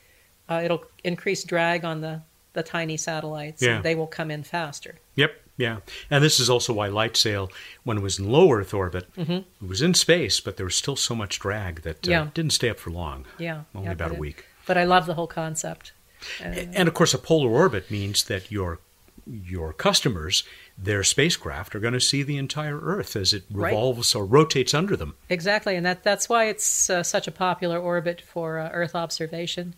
[0.50, 2.22] uh, it'll increase drag on the,
[2.54, 3.62] the tiny satellites.
[3.62, 3.82] Yeah.
[3.82, 4.96] they will come in faster.
[5.16, 5.32] Yep.
[5.58, 5.78] Yeah.
[6.10, 7.52] And this is also why LightSail,
[7.84, 9.32] when it was in low Earth orbit, mm-hmm.
[9.32, 12.28] it was in space, but there was still so much drag that uh, yeah.
[12.34, 13.26] didn't stay up for long.
[13.40, 13.64] Yeah.
[13.74, 14.46] Only yeah, about a week.
[14.68, 15.94] But I love the whole concept.
[16.40, 18.80] Uh, and of course, a polar orbit means that your
[19.26, 20.44] your customers,
[20.78, 24.22] their spacecraft, are going to see the entire Earth as it revolves right.
[24.22, 25.16] or rotates under them.
[25.30, 29.76] Exactly, and that that's why it's uh, such a popular orbit for uh, Earth observation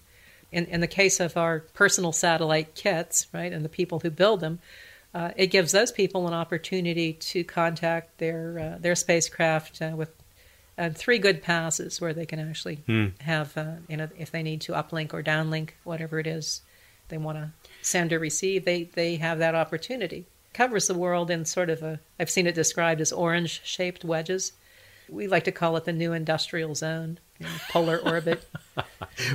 [0.52, 4.40] in, in the case of our personal satellite kits, right, and the people who build
[4.40, 4.60] them,
[5.14, 10.12] uh, it gives those people an opportunity to contact their uh, their spacecraft uh, with
[10.78, 13.08] uh, three good passes where they can actually hmm.
[13.20, 16.62] have, uh, you know, if they need to uplink or downlink, whatever it is
[17.10, 20.26] they want to send or receive, they they have that opportunity.
[20.54, 24.52] Covers the world in sort of a, I've seen it described as orange shaped wedges.
[25.08, 27.20] We like to call it the new industrial zone
[27.70, 28.46] polar orbit.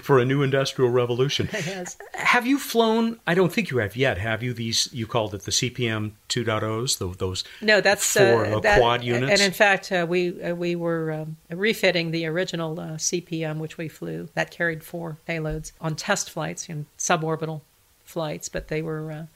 [0.03, 1.49] For a new industrial revolution.
[1.53, 1.99] yes.
[2.14, 3.21] Have you flown?
[3.27, 4.17] I don't think you have yet.
[4.19, 4.55] Have you?
[4.55, 7.19] These you called it the CPM 2.0s.
[7.19, 9.33] Those no, that's four uh, that, quad units.
[9.33, 13.77] And in fact, uh, we uh, we were um, refitting the original uh, CPM, which
[13.77, 14.29] we flew.
[14.35, 17.61] That carried four payloads on test flights and suborbital
[18.05, 19.29] flights, but they were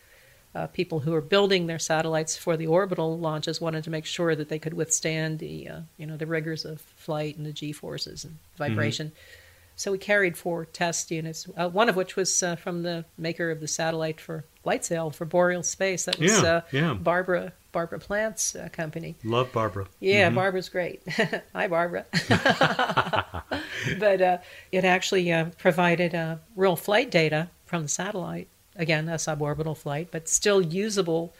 [0.58, 4.34] uh, people who are building their satellites for the orbital launches wanted to make sure
[4.34, 7.72] that they could withstand the uh, you know the rigors of flight and the g
[7.72, 9.08] forces and vibration.
[9.08, 9.74] Mm-hmm.
[9.76, 13.52] So we carried four test units, uh, one of which was uh, from the maker
[13.52, 16.06] of the satellite for LightSail for Boreal Space.
[16.06, 16.94] That was yeah, uh, yeah.
[16.94, 19.14] Barbara Barbara Plante's uh, company.
[19.22, 19.86] Love Barbara.
[20.00, 20.34] Yeah, mm-hmm.
[20.34, 21.02] Barbara's great.
[21.54, 22.06] Hi, Barbara.
[24.00, 24.42] but
[24.72, 30.62] it actually provided real flight data from the satellite again, a suborbital flight, but still
[30.62, 31.34] usable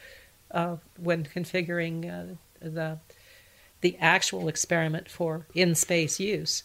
[0.51, 2.98] uh, when configuring uh, the
[3.81, 6.64] the actual experiment for in space use.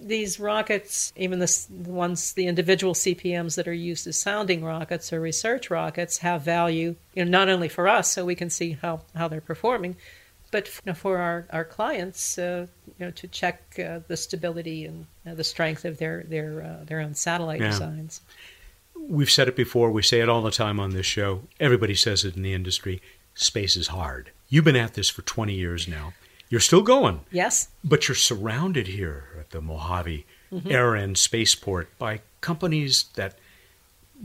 [0.00, 5.12] These rockets, even the, the ones, the individual CPMs that are used as sounding rockets
[5.12, 6.96] or research rockets, have value.
[7.14, 9.96] You know, not only for us, so we can see how, how they're performing,
[10.50, 12.66] but for our, our clients, uh,
[12.98, 16.84] you know, to check uh, the stability and uh, the strength of their their uh,
[16.84, 17.70] their own satellite yeah.
[17.70, 18.20] designs
[19.08, 21.42] we've said it before, we say it all the time on this show.
[21.60, 23.00] Everybody says it in the industry
[23.34, 24.30] space is hard.
[24.48, 26.14] You've been at this for 20 years now.
[26.48, 27.20] You're still going.
[27.30, 27.68] Yes.
[27.82, 30.70] But you're surrounded here at the Mojave mm-hmm.
[30.70, 33.36] Air and Spaceport by companies that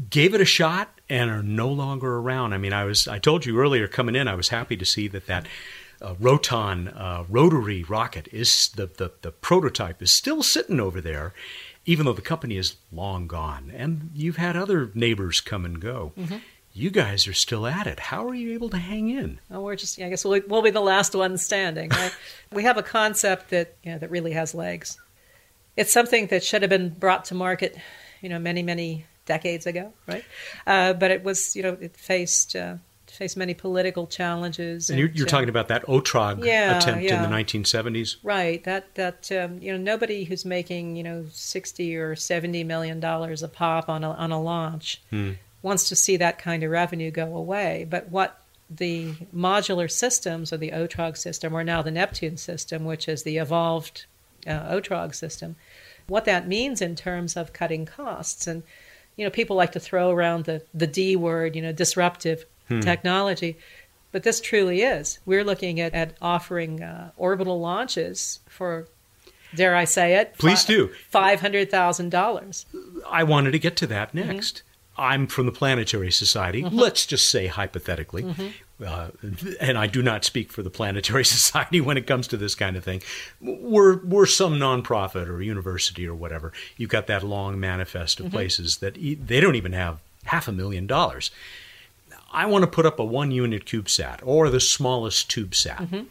[0.10, 2.54] gave it a shot and are no longer around.
[2.54, 5.08] I mean, I was I told you earlier coming in, I was happy to see
[5.10, 5.48] that that
[6.02, 11.34] uh, Roton uh, rotary rocket is the, the the prototype is still sitting over there
[11.86, 16.14] even though the company is long gone and you've had other neighbors come and go.
[16.18, 16.38] Mm-hmm.
[16.74, 18.00] You guys are still at it.
[18.00, 19.40] How are you able to hang in?
[19.50, 21.90] Oh, we're just, I guess we'll, we'll be the last ones standing.
[21.90, 22.16] Right?
[22.52, 24.98] we have a concept that, you know, that really has legs.
[25.76, 27.78] It's something that should have been brought to market,
[28.22, 30.24] you know, many, many decades ago, right?
[30.66, 32.76] Uh, but it was, you know, it faced uh,
[33.12, 34.90] faced many political challenges.
[34.90, 37.24] And, and you're, you're talking about that OTRAG yeah, attempt yeah.
[37.24, 38.64] in the 1970s, right?
[38.64, 43.44] That that um, you know nobody who's making you know 60 or 70 million dollars
[43.44, 45.32] a pop on a on a launch hmm.
[45.62, 47.86] wants to see that kind of revenue go away.
[47.90, 53.08] But what the modular systems or the OTRAG system, or now the Neptune system, which
[53.10, 54.06] is the evolved
[54.48, 55.58] uh, OTRAG system,
[56.08, 58.64] what that means in terms of cutting costs and
[59.18, 62.80] you know people like to throw around the the D word, you know, disruptive hmm.
[62.82, 63.58] technology.
[64.12, 65.20] But this truly is.
[65.26, 68.88] We're looking at, at offering uh, orbital launches for,
[69.56, 70.36] dare I say it?
[70.38, 70.90] Please do.
[71.14, 72.66] $500,000.
[73.10, 74.56] I wanted to get to that next.
[74.58, 74.68] Mm-hmm.
[75.02, 76.64] I'm from the Planetary Society.
[76.64, 76.78] Mm-hmm.
[76.78, 78.36] Let's just say hypothetically,
[78.86, 79.08] uh,
[79.60, 82.76] and I do not speak for the Planetary Society when it comes to this kind
[82.76, 83.02] of thing.
[83.40, 86.52] We're we're some nonprofit or university or whatever.
[86.76, 88.28] You've got that long manifest Mm-hmm.
[88.28, 91.32] of places that e- they don't even have half a million dollars.
[92.32, 95.78] I want to put up a one unit CubeSat or the smallest TubeSat.
[95.78, 96.04] Mm-hmm.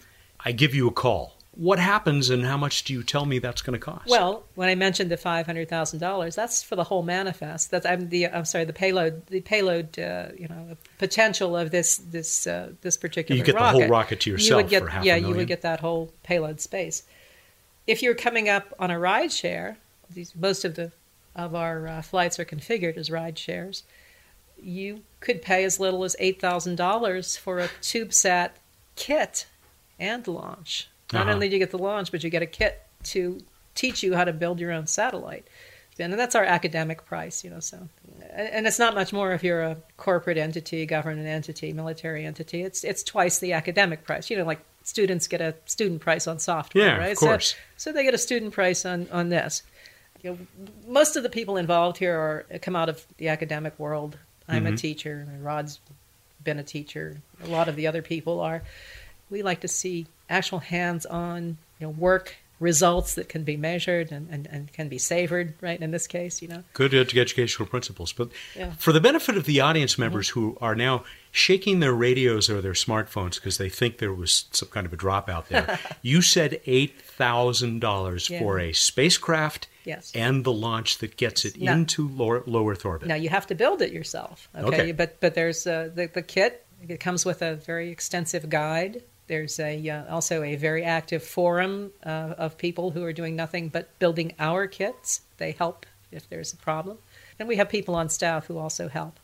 [0.44, 1.36] I give you a call.
[1.52, 4.08] What happens and how much do you tell me that's going to cost?
[4.08, 7.70] Well, when I mentioned the five hundred thousand dollars, that's for the whole manifest.
[7.70, 11.96] That's I'm the I'm sorry the payload the payload uh, you know potential of this
[11.98, 13.80] this uh, this particular You get the rocket.
[13.80, 15.80] whole rocket to You yourself would get, for half a yeah, you would get that
[15.80, 17.02] whole payload space.
[17.86, 19.76] If you're coming up on a ride share,
[20.08, 20.92] these most of the
[21.34, 23.82] of our uh, flights are configured as ride shares.
[24.62, 28.50] You could pay as little as eight thousand dollars for a CubeSat
[28.96, 29.46] kit
[29.98, 30.88] and launch.
[31.12, 31.32] Not Uh-huh.
[31.34, 33.40] only do you get the launch, but you get a kit to
[33.74, 35.46] teach you how to build your own satellite.
[35.98, 37.60] And that's our academic price, you know.
[37.60, 37.88] So,
[38.34, 42.62] and it's not much more if you're a corporate entity, government entity, military entity.
[42.62, 44.30] It's it's twice the academic price.
[44.30, 47.16] You know, like students get a student price on software, Yeah, of right?
[47.16, 47.50] course.
[47.76, 49.62] So, so they get a student price on on this.
[50.22, 50.38] You know,
[50.86, 54.16] most of the people involved here are come out of the academic world.
[54.50, 54.74] I'm Mm-hmm.
[54.74, 55.26] a teacher.
[55.40, 55.78] Rod's
[56.44, 57.20] been a teacher.
[57.44, 58.62] A lot of the other people are.
[59.30, 64.28] We like to see actual hands-on, you know, work results that can be measured and,
[64.30, 65.54] and, and can be savored.
[65.62, 66.62] Right in this case, you know.
[66.74, 68.12] good ed- educational principles.
[68.12, 68.66] But Yeah.
[68.66, 68.74] Mm-hmm.
[68.74, 72.72] for the benefit of the audience members who are now shaking their radios or their
[72.74, 76.60] smartphones because they think there was some kind of a drop out there, you said
[76.66, 78.40] eight thousand dollars Yeah.
[78.40, 80.12] for a spacecraft Yes.
[80.14, 81.72] and the launch that gets it No.
[81.72, 83.08] into low, low Earth orbit.
[83.08, 84.48] Now you have to build it yourself.
[84.54, 84.92] Okay, Okay.
[84.92, 86.66] but but there's uh, the the kit.
[86.88, 89.02] It comes with a very extensive guide.
[89.26, 93.68] There's a uh, also a very active forum uh, of people who are doing nothing
[93.68, 95.20] but building our kits.
[95.36, 96.98] They help if there's a problem,
[97.38, 99.20] and we have people on staff who also help.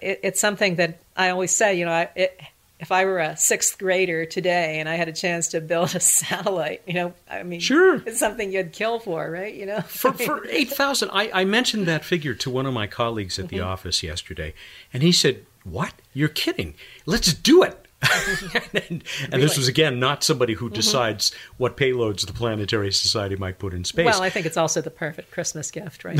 [0.00, 1.74] It, it's something that I always say.
[1.78, 2.40] You know, I, it,
[2.82, 6.00] if I were a sixth grader today and I had a chance to build a
[6.18, 8.02] satellite, you know, I mean, Sure.
[8.04, 9.54] it's something you'd kill for, right?
[9.54, 13.38] You know, for, for 8000 I, I mentioned that figure to one of my colleagues
[13.38, 13.66] at the Mm-hmm.
[13.68, 14.52] office yesterday
[14.92, 16.74] and he said what you're kidding
[17.06, 17.78] let's do it
[18.90, 20.64] and, and this was again not somebody Mm-hmm.
[20.66, 24.56] who decides what payloads the planetary society might put in space Well, I think it's
[24.56, 26.18] also the perfect Christmas gift, right?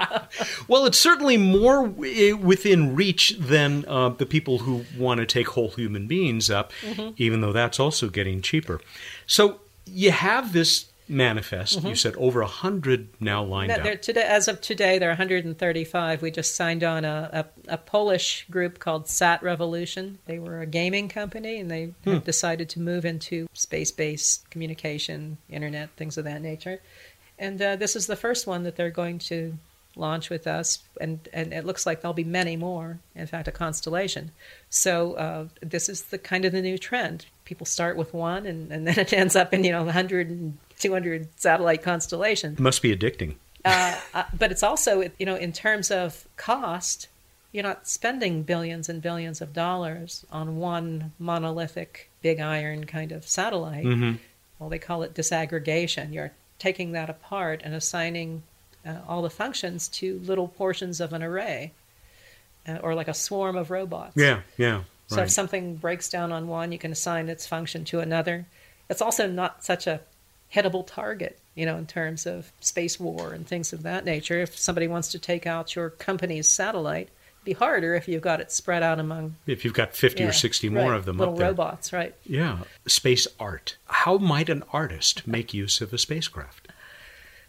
[0.68, 5.48] Well, it's certainly more w- within reach than uh, the people who want to take
[5.48, 7.10] whole human beings up, Mm-hmm.
[7.16, 8.80] even though that's also getting cheaper.
[9.26, 11.82] So you have this manifest.
[11.82, 14.00] You said over a hundred now lined No, up.
[14.00, 16.22] today, as of today, there are 135.
[16.22, 20.18] We just signed on a, a, a Polish group called Sat Revolution.
[20.26, 22.12] They were a gaming company, and they Hmm.
[22.12, 26.80] have decided to move into space-based communication, internet, things of that nature.
[27.40, 29.56] And uh, this is the first one that they're going to
[29.96, 32.98] launch with us, and, and it looks like there'll be many more.
[33.14, 34.30] In fact, a constellation.
[34.70, 37.26] So uh, this is the kind of the new trend.
[37.44, 40.58] People start with one, and, and then it ends up in you know 100 and
[40.78, 43.34] 200 satellite constellations Must be addicting.
[43.64, 44.00] uh,
[44.38, 47.08] but it's also you know in terms of cost
[47.52, 53.26] you're not spending billions and billions of dollars on one monolithic big iron kind of
[53.26, 53.84] satellite
[54.58, 58.42] well they call it disaggregation you're taking that apart and assigning
[58.86, 61.72] uh, all the functions to little portions of an array
[62.68, 64.82] uh, or like a swarm of robots Yeah, yeah.
[65.08, 65.24] so right.
[65.24, 68.46] if something breaks down on one, you can assign its function to another.
[68.88, 70.00] It's also not such a
[70.54, 74.40] hittable target, you know, in terms of space war and things of that nature.
[74.40, 78.40] If somebody wants to take out your company's satellite, it'd be harder if you've got
[78.40, 81.18] it spread out among if you've got 50 yeah, or 60 more right, of them
[81.18, 81.48] little up there.
[81.48, 82.14] robots, right?
[82.26, 82.58] Yeah.
[82.86, 83.76] Space art.
[83.86, 86.66] How might an artist make use of a spacecraft?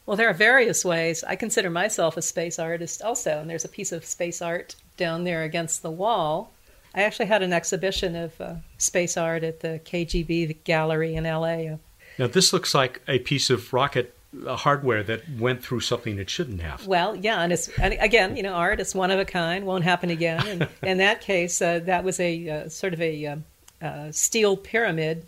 [0.05, 1.23] Well, there are various ways.
[1.23, 5.23] I consider myself a space artist also, and there's a piece of space art down
[5.23, 6.51] there against the wall.
[6.93, 11.77] I actually had an exhibition of uh, space art at the KGB gallery in LA.
[12.17, 14.13] Now, this looks like a piece of rocket
[14.45, 16.87] uh, hardware that went through something it shouldn't have.
[16.87, 19.83] Well, yeah, and it's and again, you know, art is one of a kind, won't
[19.83, 20.45] happen again.
[20.47, 23.45] And in that case, uh, that was a uh, sort of a um,
[23.81, 25.25] uh, steel pyramid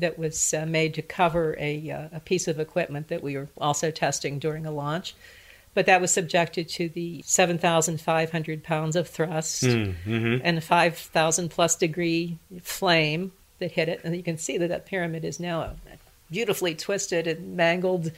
[0.00, 3.48] that was uh, made to cover a, uh, a piece of equipment that we were
[3.58, 5.14] also testing during a launch.
[5.74, 9.62] But that was subjected to the 7,500 pounds of thrust
[10.42, 14.00] and 5,000 plus degree flame that hit it.
[14.02, 15.76] And you can see that that pyramid is now a
[16.30, 18.10] beautifully twisted and mangled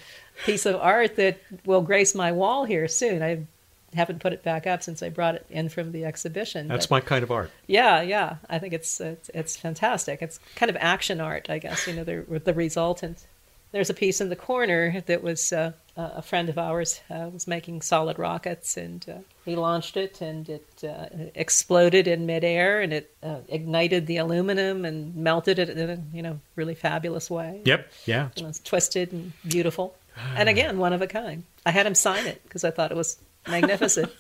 [0.45, 3.23] piece of art that will grace my wall here soon.
[3.23, 3.47] I
[3.95, 6.69] haven't put it back up since I brought it in from the exhibition.
[6.69, 7.51] That's but- my kind of art.
[7.67, 8.37] yeah, yeah.
[8.49, 10.21] I think it's it's, it's fantastic.
[10.23, 11.87] It's kind of action art, I guess.
[11.87, 13.27] You know, the the resultant.
[13.71, 17.47] There's a piece in the corner that was uh, a friend of ours uh, was
[17.47, 22.95] making solid rockets, and uh, He launched it, and it uh, exploded in midair, and
[22.95, 27.61] it uh, ignited the aluminum and melted it in a you know really fabulous way.
[27.67, 27.93] Yep.
[28.07, 28.29] Yeah.
[28.37, 29.95] It was twisted and beautiful,
[30.37, 31.45] and again one of a kind.
[31.67, 33.19] I had him sign it because I thought it was
[33.49, 34.13] magnificent.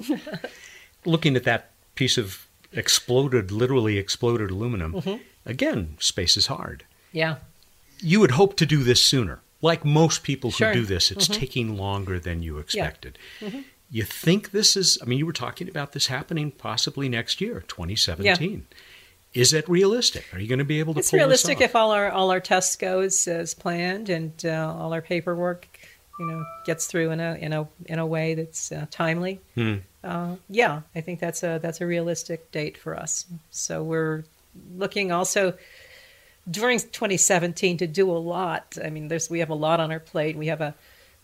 [1.04, 5.16] Looking at that piece of exploded, literally exploded aluminum, Mm-hmm.
[5.46, 6.84] again, space is hard.
[7.12, 7.36] yeah.
[8.00, 9.40] You would hope to do this sooner.
[9.60, 10.68] Like most people who Sure.
[10.68, 10.80] Mm-hmm.
[10.82, 13.18] do this, it's taking longer than you expected.
[13.90, 17.64] You think this is, I mean, you were talking about this happening possibly next year,
[17.66, 18.66] 2017.
[19.34, 20.26] Is it realistic?
[20.32, 21.60] Are you going to be able to It's pull realistic this off?
[21.60, 25.02] It's realistic if all our all our tests goes as planned and uh, all our
[25.02, 25.66] paperwork,
[26.18, 29.40] you know, gets through in a in a in a way that's uh, timely.
[29.54, 29.76] Hmm.
[30.02, 33.26] Uh, yeah, I think that's a that's a realistic date for us.
[33.50, 34.24] So we're
[34.76, 35.54] looking also
[36.50, 38.76] during 2017 to do a lot.
[38.82, 40.36] I mean, there's we have a lot on our plate.
[40.36, 40.74] We have a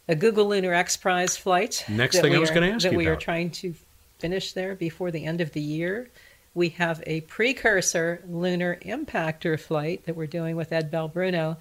[0.07, 1.85] a Google Lunar X Prize flight.
[1.89, 3.75] Next thing I was are- gonna ask that you we are trying to
[4.19, 6.09] finish there before the end of the year.
[6.55, 11.57] We have a precursor lunar impactor flight that we're doing with Ed Belbruno.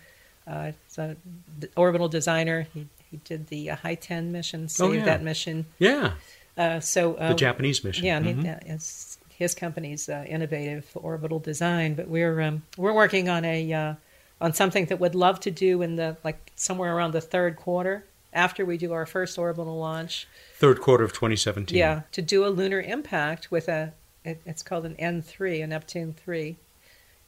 [0.45, 1.15] Uh, it's a
[1.59, 2.67] d- orbital designer.
[2.73, 5.05] He, he did the uh, Hiten mission, saved Oh, yeah.
[5.05, 5.65] that mission.
[5.77, 6.13] Yeah,
[6.57, 8.03] Uh, so uh, the Japanese mission.
[8.05, 8.41] yeah, Mhm.
[8.65, 11.93] he- it's his company's uh, innovative orbital design.
[11.93, 13.93] But we're um, we're working on a uh,
[14.41, 18.03] on something that would love to do in the like somewhere around the third quarter
[18.33, 20.27] after we do our first orbital launch.
[20.55, 21.77] Third quarter of 2017.
[21.77, 23.93] Yeah, to do a lunar impact with a
[24.25, 26.55] it, it's called an N3, a Neptune 3,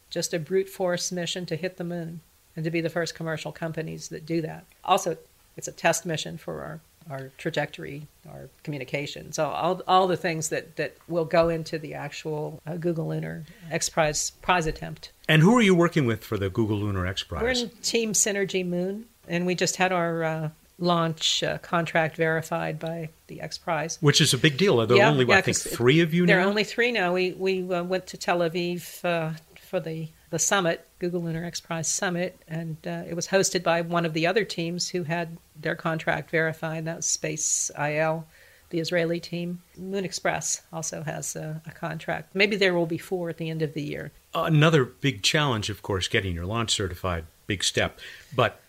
[0.10, 2.22] just a brute force mission to hit the moon
[2.56, 4.64] and to be the first commercial companies that do that.
[4.86, 5.18] Also,
[5.58, 9.32] it's a test mission for our our trajectory, our communication.
[9.32, 13.44] So all all the things that that will go into the actual uh, Google Lunar
[13.70, 15.12] X Prize prize attempt.
[15.30, 17.42] And who are you working with for the Google Lunar X Prize?
[17.44, 20.50] We're in Team Synergy Moon, and we just had our uh,
[20.80, 23.98] launch uh, contract verified by the X Prize.
[24.02, 24.82] Which is a big deal.
[24.82, 26.46] Are there Yeah, only, yeah, I think, three of you There now?
[26.46, 27.14] are only three now.
[27.14, 31.62] We we uh, went to Tel Aviv uh, for the the summit, Google Lunar X
[31.62, 35.38] Prize Summit, and uh, it was hosted by one of the other teams who had
[35.56, 36.84] their contract verified.
[36.84, 38.26] That was SpaceIL,
[38.70, 39.62] the Israeli team.
[39.78, 42.36] Moon Express also has a, a contract.
[42.36, 44.12] Maybe there will be four at the end of the year.
[44.34, 48.02] Another big challenge, of course, getting your launch certified, big step.
[48.36, 48.60] But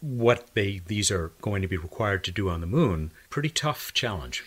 [0.00, 3.92] what they these are going to be required to do on the moon, pretty tough
[3.94, 4.42] challenge.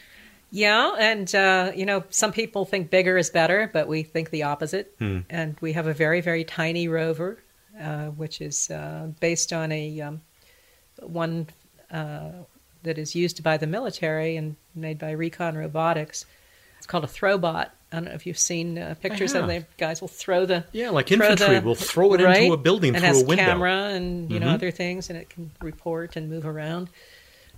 [0.52, 4.43] Yeah, and uh, you know, some people think bigger is better, but we think the
[4.43, 4.95] opposite.
[5.00, 7.38] And we have a very, very tiny rover,
[7.80, 10.22] uh, which is uh, based on a um,
[11.02, 11.47] one
[11.91, 12.32] uh,
[12.84, 16.26] that is used by the military and made by Recon Robotics.
[16.78, 17.70] It's called a throwbot.
[17.91, 20.89] I don't know if you've seen uh, pictures of the guys will throw the Yeah,
[20.91, 22.41] like throw infantry the- will throw it right?
[22.43, 23.43] into a building and through has a window.
[23.45, 24.54] camera and you know Mhm.
[24.54, 26.89] other things, and it can report and move around.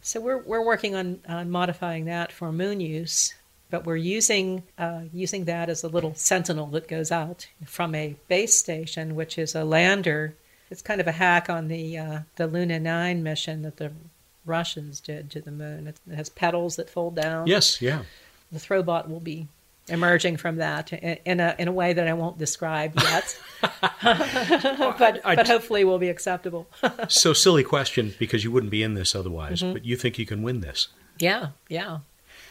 [0.01, 3.35] So we're we're working on, on modifying that for moon use,
[3.69, 8.15] but we're using uh, using that as a little sentinel that goes out from a
[8.27, 10.35] base station, which is a lander.
[10.69, 13.91] It's kind of a hack on the uh, the Luna Nine mission that the
[14.45, 15.87] Russians did to the moon.
[15.87, 17.47] It, it has pedals that fold down.
[17.47, 18.03] Yes, yeah.
[18.51, 19.47] The throwbot will be
[19.87, 23.39] emerging from that in, a in a way that I won't describe yet,
[24.01, 26.67] but I- but hopefully will be acceptable.
[27.07, 29.73] so silly question because you wouldn't be in this otherwise, Mm-hmm.
[29.73, 30.87] but you think you can win this?
[31.19, 31.99] Yeah, yeah.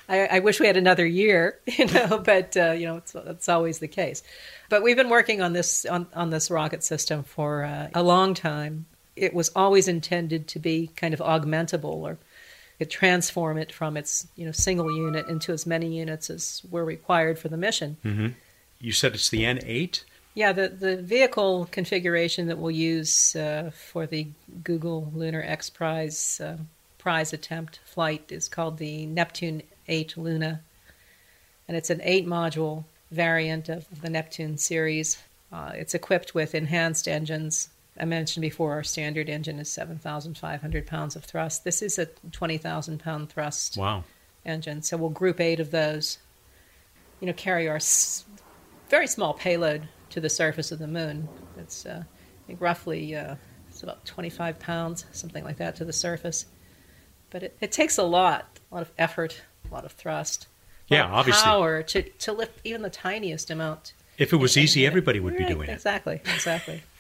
[0.09, 3.49] I, I wish we had another year, you know, but uh, you know, it's, it's
[3.49, 4.23] always the case.
[4.69, 8.35] But we've been working on this on, on this rocket system for uh, a long
[8.35, 8.87] time.
[9.17, 12.19] It was always intended to be kind of augmentable, or
[12.81, 16.85] it transform it from its you know single unit into as many units as were
[16.85, 17.97] required for the mission.
[18.81, 20.03] You said it's the N8.
[20.35, 24.29] Yeah, the, the vehicle configuration that we'll use uh, for the
[24.65, 26.57] Google Lunar X Prize uh,
[27.01, 30.61] prize attempt flight is called the Neptune 8 Luna.
[31.67, 35.23] And it's an eight module variant of the Neptune series.
[35.53, 37.71] Uh, it's equipped with enhanced engines.
[38.01, 41.65] I mentioned before our standard engine is 7,500 pounds of thrust.
[41.65, 44.05] This is a 20,000 pound thrust Wow.
[44.45, 44.83] engine.
[44.83, 46.19] So we'll group eight of those,
[47.21, 48.25] you know, carry our s-
[48.89, 51.29] very small payload to the surface of the moon.
[51.59, 53.37] It's, uh, I think, roughly uh,
[53.69, 56.47] it's about 25 pounds, something like that, to the surface.
[57.29, 60.47] But it, it takes a lot, a lot of effort, a lot of thrust,
[60.89, 61.51] Yeah, obviously.
[61.51, 63.93] power to, to lift even the tiniest amount.
[64.17, 65.73] If it was easy, everybody would be Right, doing it.
[65.73, 66.83] Exactly, exactly.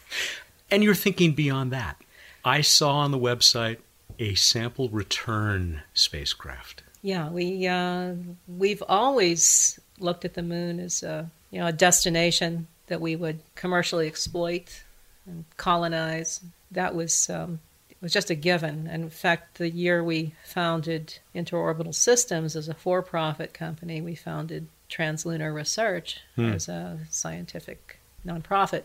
[0.70, 1.96] And you're thinking beyond that.
[2.44, 3.78] I saw on the website
[4.18, 6.82] a sample return spacecraft.
[7.02, 8.14] Yeah, we uh,
[8.46, 13.40] we've always looked at the moon as a you know a destination that we would
[13.54, 14.82] commercially exploit
[15.26, 16.40] and colonize.
[16.70, 17.60] That was um,
[18.00, 18.86] was just a given.
[18.86, 24.14] And in fact, the year we founded Interorbital Systems as a for profit company, we
[24.14, 26.52] founded Translunar Research hmm.
[26.52, 28.84] as a scientific nonprofit.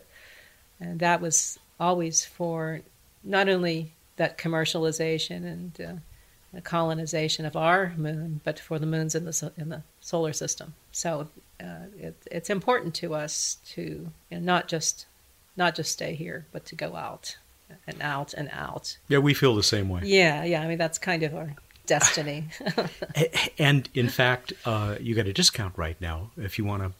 [0.80, 2.82] And that was always for
[3.24, 5.94] not only that commercialization and uh,
[6.54, 10.74] the colonization of our moon, but for the moons in the in the solar system.
[10.92, 11.28] So
[11.62, 15.06] uh, it, it's important to us to you know, not just
[15.58, 17.38] not just stay here, but to go out
[17.88, 18.98] and out and out.
[19.08, 20.02] Yeah, we feel the same way.
[20.04, 20.62] Yeah, yeah.
[20.62, 21.56] I mean, that's kind of our
[21.86, 22.46] destiny.
[23.58, 26.92] and in fact, uh, you get a discount right now if you want to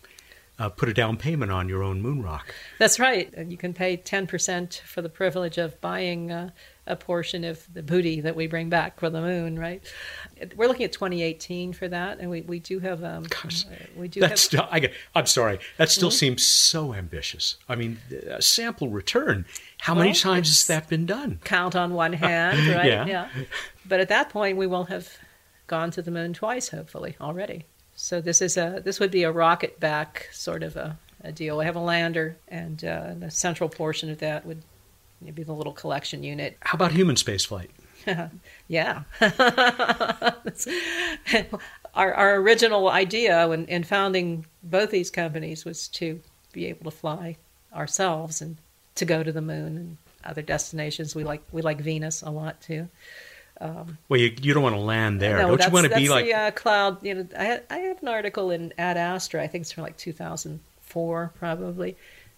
[0.58, 2.54] uh, put a down payment on your own moon rock.
[2.80, 3.34] That's right.
[3.48, 6.52] You can pay 10% for the privilege of buying uh,
[6.88, 9.84] a portion of the booty that we bring back for the moon, right?
[10.56, 13.04] We're looking at 2018 for that, and we, we do have.
[13.04, 13.66] Um, Gosh,
[13.98, 14.22] we do.
[14.22, 15.60] That's have, still, I, am sorry.
[15.78, 16.16] That still mm-hmm.
[16.16, 17.58] seems so ambitious.
[17.68, 17.98] I mean,
[18.30, 19.46] a sample return.
[19.80, 21.40] How well, many times has that been done?
[21.44, 22.86] Count on one hand, right?
[22.86, 23.06] yeah.
[23.06, 23.30] yeah.
[23.86, 25.18] But at that point, we will have
[25.68, 27.66] gone to the moon twice, hopefully, already.
[28.06, 31.58] So this is a this would be a rocket back sort of a, a deal.
[31.58, 34.62] We have a lander, and uh, the central portion of that would
[35.34, 36.56] be the little collection unit.
[36.60, 37.70] How about human spaceflight?
[38.68, 39.02] yeah.
[41.96, 46.22] our, our original idea when, in founding both these companies was to
[46.54, 47.38] be able to fly
[47.74, 48.58] ourselves and
[48.94, 51.16] to go to the moon and other destinations.
[51.16, 52.88] We like we like Venus a lot too.
[53.62, 56.10] Um, well, you, you don't want to land there, no, don't you want to be
[56.10, 57.04] like the uh, cloud?
[57.04, 59.42] You know, I, I have an article in Ad Astra.
[59.42, 61.96] I think it's from like 2004, probably,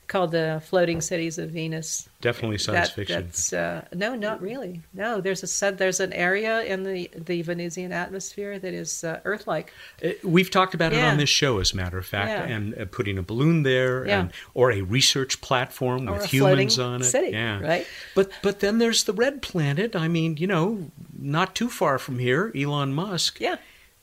[0.08, 2.08] called the Floating Cities of Venus.
[2.22, 3.26] Definitely science that, fiction.
[3.26, 4.82] That's, uh, no, not really.
[4.94, 9.20] No, there's a said there's an area in the the Venusian atmosphere that is uh,
[9.26, 9.72] Earth-like.
[10.04, 11.08] Uh, we've talked about yeah.
[11.08, 12.56] it on this show, as a matter of fact, yeah.
[12.56, 14.22] and uh, putting a balloon there, yeah.
[14.22, 17.06] and, or a research platform or with humans on it.
[17.06, 17.86] City, yeah, right.
[18.16, 19.96] But but then there's the red planet.
[19.96, 23.40] I mean, you know, not too far from here, Elon Musk.
[23.40, 23.58] Yeah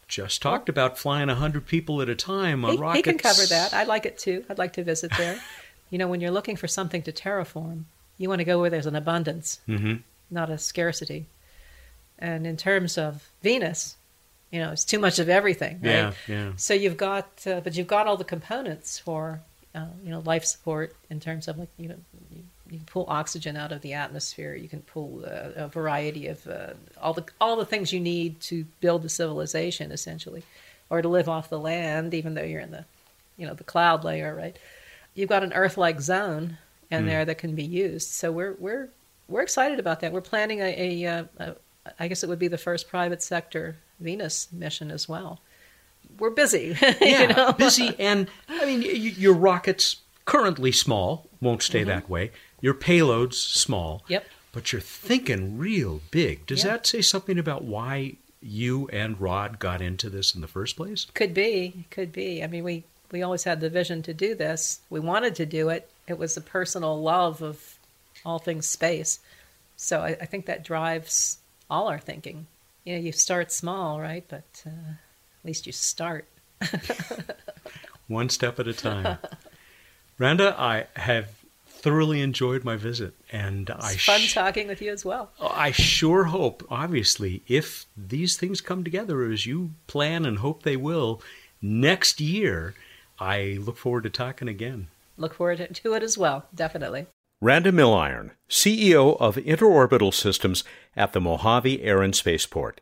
[0.06, 2.98] just talked about flying 100 people at a time on he, rockets.
[2.98, 3.72] He can cover that.
[3.72, 4.44] I'd like it too.
[4.50, 5.40] I'd like to visit there.
[5.90, 7.84] You know, when you're looking for something to terraform,
[8.18, 9.96] you want to go where there's an abundance, mm-hmm.
[10.30, 11.26] not a scarcity.
[12.18, 13.96] And in terms of Venus,
[14.50, 15.90] you know, it's too much of everything, right?
[15.90, 16.52] Yeah, yeah.
[16.56, 19.40] So you've got, uh, but you've got all the components for,
[19.74, 21.96] uh, you know, life support in terms of like, you know,
[22.30, 24.54] you, you can pull oxygen out of the atmosphere.
[24.54, 28.40] You can pull uh, a variety of uh, all the all the things you need
[28.42, 30.44] to build a civilization, essentially,
[30.88, 32.84] or to live off the land, even though you're in the,
[33.36, 34.56] you know, the cloud layer, right?
[35.14, 36.58] You've got an Earth-like zone
[36.90, 37.06] in mm.
[37.06, 38.10] there that can be used.
[38.10, 38.88] So we're we're
[39.28, 40.12] we're excited about that.
[40.12, 41.56] We're planning a, a,
[41.98, 45.40] I guess it would be the first private sector Venus mission as well.
[46.18, 46.76] We're busy.
[47.00, 47.52] yeah, you know?
[47.52, 51.88] busy, and I mean your rockets currently small won't stay mm-hmm.
[51.88, 52.32] that way.
[52.60, 54.02] Your payloads small.
[54.08, 54.26] Yep.
[54.52, 56.46] But you're thinking real big.
[56.46, 56.72] Does yep.
[56.72, 61.06] that say something about why you and Rod got into this in the first place?
[61.12, 62.42] Could be, could be.
[62.42, 62.84] I mean, we
[63.14, 64.80] we always had the vision to do this.
[64.90, 65.88] We wanted to do it.
[66.08, 67.78] It was a personal love of
[68.26, 69.20] all things space.
[69.76, 71.38] So I, I think that drives
[71.70, 72.48] all our thinking.
[72.82, 74.24] You know, you start small, right?
[74.26, 76.26] But uh, at least you start.
[78.08, 79.18] One step at a time.
[80.18, 81.30] Randa, I have
[81.68, 85.30] thoroughly enjoyed my visit, and it's I fun sh- talking with you as well.
[85.40, 90.76] I sure hope, obviously, if these things come together as you plan and hope they
[90.76, 91.22] will
[91.62, 92.74] next year,
[93.18, 94.86] I look forward to talking again.
[95.16, 97.06] Look forward to it as well, definitely.
[97.40, 100.64] Randa Milliron, CEO of Interorbital Systems
[100.96, 102.80] at the Mojave Air and Spaceport.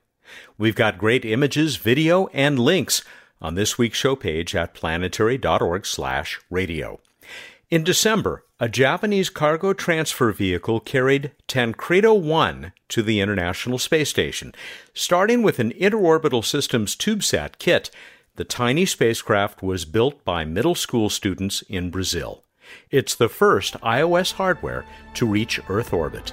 [0.57, 3.03] We've got great images, video, and links
[3.41, 7.01] on this week's show page at planetary.org/radio.
[7.71, 14.55] In December, a Japanese cargo transfer vehicle carried Tancredo 1 to the International Space Station.
[14.95, 17.91] Starting with an Interorbital Systems CubeSat kit,
[18.37, 22.45] the tiny spacecraft was built by middle school students in Brazil.
[22.91, 26.33] It's the first IOS hardware to reach Earth orbit.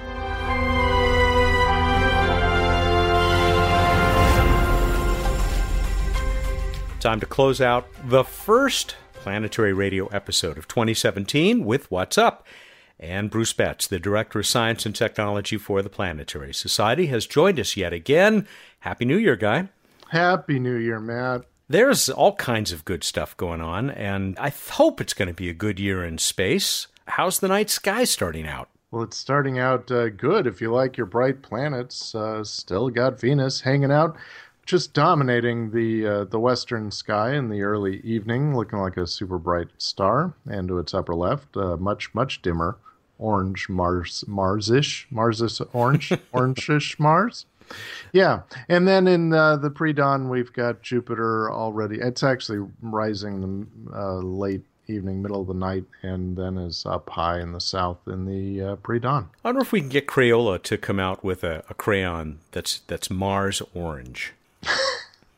[7.01, 12.47] Time to close out the first Planetary Radio episode of 2017 with What's Up.
[12.97, 17.59] And Bruce Betts, the Director of Science and Technology for the Planetary Society, has joined
[17.59, 18.47] us yet again.
[18.79, 19.69] Happy New Year, Guy.
[20.09, 24.99] Happy New Year, Matt there's all kinds of good stuff going on, and I hope
[24.99, 26.87] it's going to be a good year in space.
[27.05, 28.69] How's the night sky starting out?
[28.91, 32.15] Well, it's starting out uh, good if you like your bright planets.
[32.15, 34.17] Uh, still got Venus hanging out,
[34.65, 39.37] just dominating the uh, the western sky in the early evening, looking like a super
[39.37, 40.33] bright star.
[40.49, 42.77] And to its upper left, uh, much much dimmer
[43.19, 47.45] orange Mars, Marsish, Marsish orange, orangish Mars.
[48.13, 51.99] Yeah, and then in uh, the pre-dawn we've got Jupiter already.
[51.99, 57.39] It's actually rising uh, late evening, middle of the night, and then is up high
[57.39, 59.29] in the south in the uh, pre-dawn.
[59.43, 62.79] I wonder if we can get Crayola to come out with a, a crayon that's
[62.87, 64.33] that's Mars orange.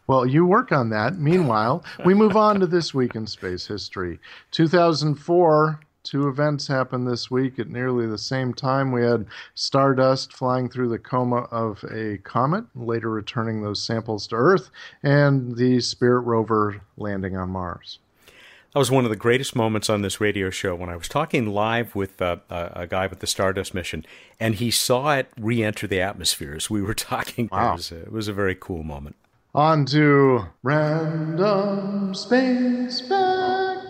[0.08, 1.18] Well, you work on that.
[1.18, 4.20] Meanwhile, we move on to this week in space history.
[4.52, 5.80] 2004,
[6.12, 8.92] two events happened this week at nearly the same time.
[8.92, 14.36] We had Stardust flying through the coma of a comet, later returning those samples to
[14.36, 14.70] Earth,
[15.02, 18.00] and the Spirit rover landing on Mars.
[18.74, 21.48] That was one of the greatest moments on this radio show when I was talking
[21.48, 24.06] live with uh, a guy with the Stardust mission,
[24.38, 27.48] and he saw it re-enter the atmosphere as we were talking.
[27.50, 27.70] Wow.
[27.70, 29.16] It, was a, it was a very cool moment.
[29.56, 33.88] On to random space fact.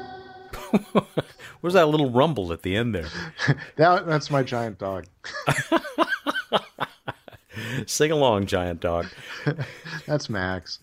[1.62, 3.08] Where's that little rumble at the end there?
[3.78, 5.06] that, that's my giant dog.
[7.86, 9.08] Sing along, giant dog.
[10.06, 10.80] that's Max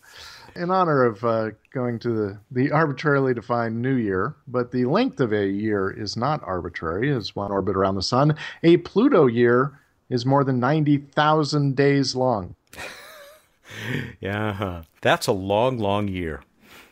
[0.58, 5.20] in honor of uh, going to the, the arbitrarily defined new year, but the length
[5.20, 8.34] of a year is not arbitrary as one orbit around the sun.
[8.62, 9.78] A Pluto year
[10.10, 12.56] is more than 90,000 days long.
[14.20, 14.82] yeah, huh.
[15.00, 16.42] that's a long, long year.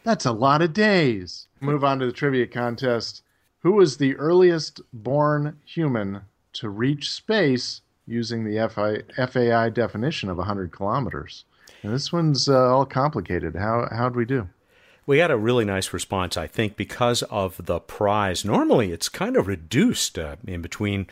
[0.04, 1.48] That's a lot of days.
[1.60, 3.22] Move on to the trivia contest.
[3.66, 6.20] Who was the earliest born human
[6.52, 11.44] to reach space using the FI, FAI definition of 100 kilometers?
[11.82, 13.56] And this one's uh, all complicated.
[13.56, 14.48] How how'd we do?
[15.04, 18.44] We had a really nice response, I think, because of the prize.
[18.44, 21.08] Normally, it's kind of reduced uh, in between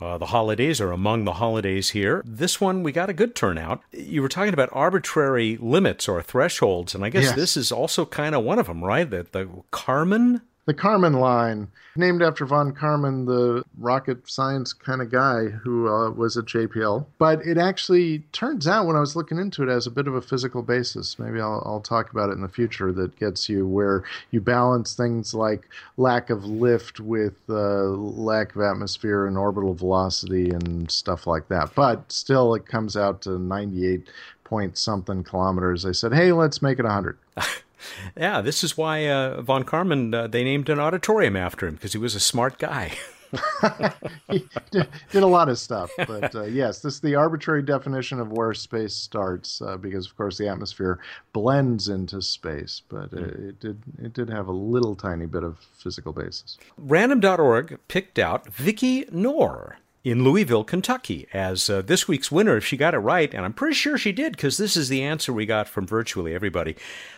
[0.00, 2.22] uh, the holidays or among the holidays here.
[2.24, 3.82] This one, we got a good turnout.
[3.90, 7.34] You were talking about arbitrary limits or thresholds, and I guess yes.
[7.34, 9.10] this is also kind of one of them, right?
[9.10, 15.10] The, the Kármán the Kármán line, named after von Karman, the rocket science kind of
[15.10, 17.06] guy who uh, was at JPL.
[17.16, 20.14] But it actually turns out when I was looking into it as a bit of
[20.14, 21.18] a physical basis.
[21.18, 24.92] Maybe I'll, I'll talk about it in the future that gets you where you balance
[24.92, 25.66] things like
[25.96, 31.74] lack of lift with uh, lack of atmosphere and orbital velocity and stuff like that.
[31.74, 34.06] But still, it comes out to 98
[34.44, 35.86] point something kilometers.
[35.86, 37.16] I said, hey, let's make it 100.
[38.16, 41.92] Yeah, this is why uh, von Karman uh, they named an auditorium after him because
[41.92, 42.92] he was a smart guy.
[44.30, 48.20] he did, did, a lot of stuff, but uh, yes, this is the arbitrary definition
[48.20, 50.98] of where space starts, uh, because of course the atmosphere
[51.34, 53.48] blends into space, but mm.
[53.48, 56.56] it did it did have a little tiny bit of physical basis.
[56.78, 62.76] Random.org picked out Vicky Knorr in Louisville, Kentucky, as uh, this week's winner if she
[62.76, 65.44] got it right, and I'm pretty sure she did because this is the answer we
[65.44, 66.76] got from virtually everybody.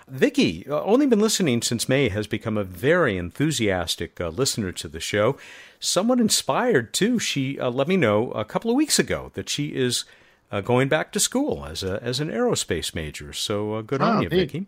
[0.09, 4.89] Vicky, uh, only been listening since May, has become a very enthusiastic uh, listener to
[4.89, 5.37] the show.
[5.79, 7.19] Somewhat inspired too.
[7.19, 10.05] She uh, let me know a couple of weeks ago that she is
[10.51, 13.33] uh, going back to school as a as an aerospace major.
[13.33, 14.51] So uh, good oh, on you, neat.
[14.53, 14.67] Vicky.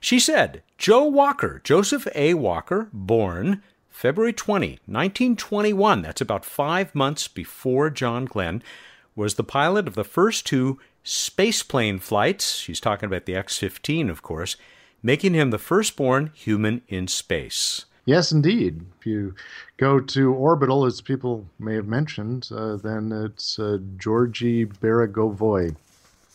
[0.00, 2.34] She said, Joe Walker, Joseph A.
[2.34, 3.62] Walker, born
[3.92, 8.62] February 20, 1921, that's about five months before John Glenn,
[9.14, 12.56] was the pilot of the first two spaceplane flights.
[12.56, 14.56] She's talking about the X 15, of course,
[15.02, 17.84] making him the firstborn human in space.
[18.06, 18.80] Yes, indeed.
[18.98, 19.34] If you
[19.76, 25.76] go to orbital, as people may have mentioned, uh, then it's uh, Georgy Beregovoy.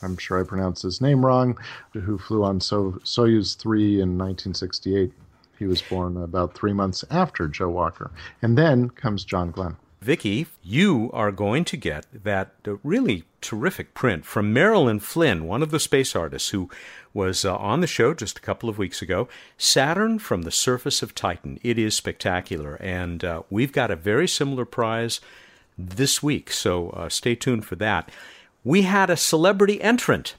[0.01, 1.57] I'm sure I pronounced his name wrong,
[1.93, 5.11] who flew on so- Soyuz 3 in 1968.
[5.57, 8.11] He was born about three months after Joe Walker.
[8.41, 9.77] And then comes John Glenn.
[9.99, 12.51] Vicky, you are going to get that
[12.83, 16.69] really terrific print from Marilyn Flynn, one of the space artists who
[17.13, 19.27] was uh, on the show just a couple of weeks ago.
[19.57, 21.59] Saturn from the Surface of Titan.
[21.63, 22.75] It is spectacular.
[22.75, 25.19] And uh, we've got a very similar prize
[25.77, 28.11] this week, so uh, stay tuned for that.
[28.63, 30.35] We had a celebrity entrant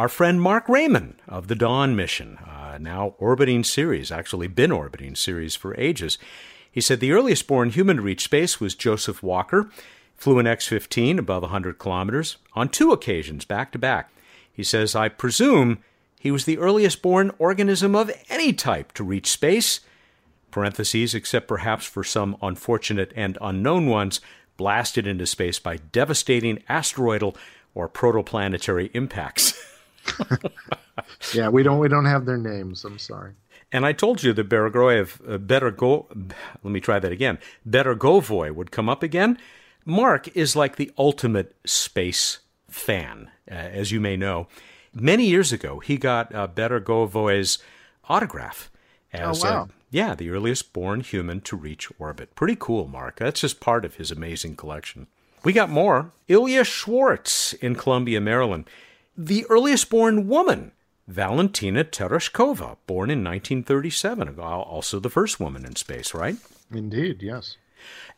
[0.00, 2.38] our friend Marc Rayman of the Dawn mission,
[2.70, 6.18] uh, now orbiting Ceres, actually been orbiting Ceres for ages.
[6.70, 9.70] He said the earliest born human to reach space was Joseph Walker,
[10.16, 14.12] flew an X 15 above 100 kilometers on two occasions back to back.
[14.52, 15.78] He says, I presume
[16.18, 19.80] he was the earliest born organism of any type to reach space,
[20.50, 24.20] parentheses, except perhaps for some unfortunate and unknown ones
[24.56, 27.36] blasted into space by devastating asteroidal
[27.74, 29.54] or protoplanetary impacts.
[31.34, 32.84] yeah, we don't we don't have their names.
[32.84, 33.32] I'm sorry.
[33.72, 36.08] And I told you that Beregoyev, uh, better go.
[36.62, 37.38] Let me try that again.
[37.68, 39.38] Beregovoy would come up again.
[39.84, 44.48] Marc is like the ultimate space fan, uh, as you may know.
[44.92, 47.58] Many years ago, he got uh, Beregovoy's
[48.08, 48.70] autograph
[49.12, 49.68] as oh, wow.
[49.90, 52.34] Yeah, the earliest born human to reach orbit.
[52.36, 53.16] Pretty cool, Marc.
[53.16, 55.08] That's just part of his amazing collection.
[55.42, 56.12] We got more.
[56.28, 58.68] Ilya Schwartz in Columbia, Maryland.
[59.16, 60.72] The earliest born woman,
[61.10, 64.38] Valentina Tereshkova, born in 1937.
[64.38, 66.36] Also the first woman in space, right?
[66.72, 67.56] Indeed, yes.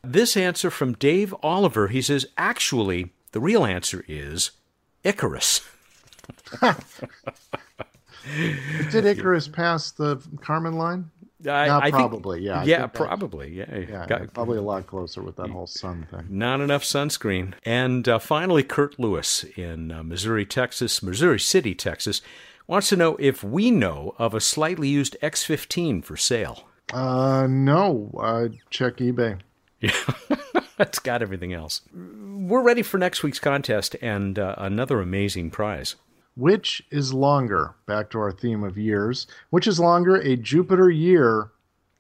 [0.04, 4.50] This answer from Dave Oliver, he says, actually, the real answer is
[5.04, 5.62] Icarus.
[8.90, 11.10] Did Icarus pass the Kármán line?
[11.44, 12.62] I, Not I probably, think, yeah.
[12.64, 13.76] Yeah, probably, yeah.
[13.76, 16.26] Yeah, Got- probably a lot closer with that whole sun thing.
[16.28, 17.54] Not enough sunscreen.
[17.64, 22.22] And uh, finally, Kurt Lewis in uh, Missouri, Texas, Missouri City, Texas,
[22.66, 26.64] wants to know if we know of a slightly used X 15 for sale.
[26.92, 28.10] Uh, no.
[28.18, 29.40] Uh, check eBay.
[29.80, 29.90] Yeah.
[30.78, 31.80] it's got everything else.
[31.92, 35.96] We're ready for next week's contest and uh, another amazing prize.
[36.36, 37.74] Which is longer?
[37.86, 39.26] Back to our theme of years.
[39.50, 41.50] Which is longer, a Jupiter year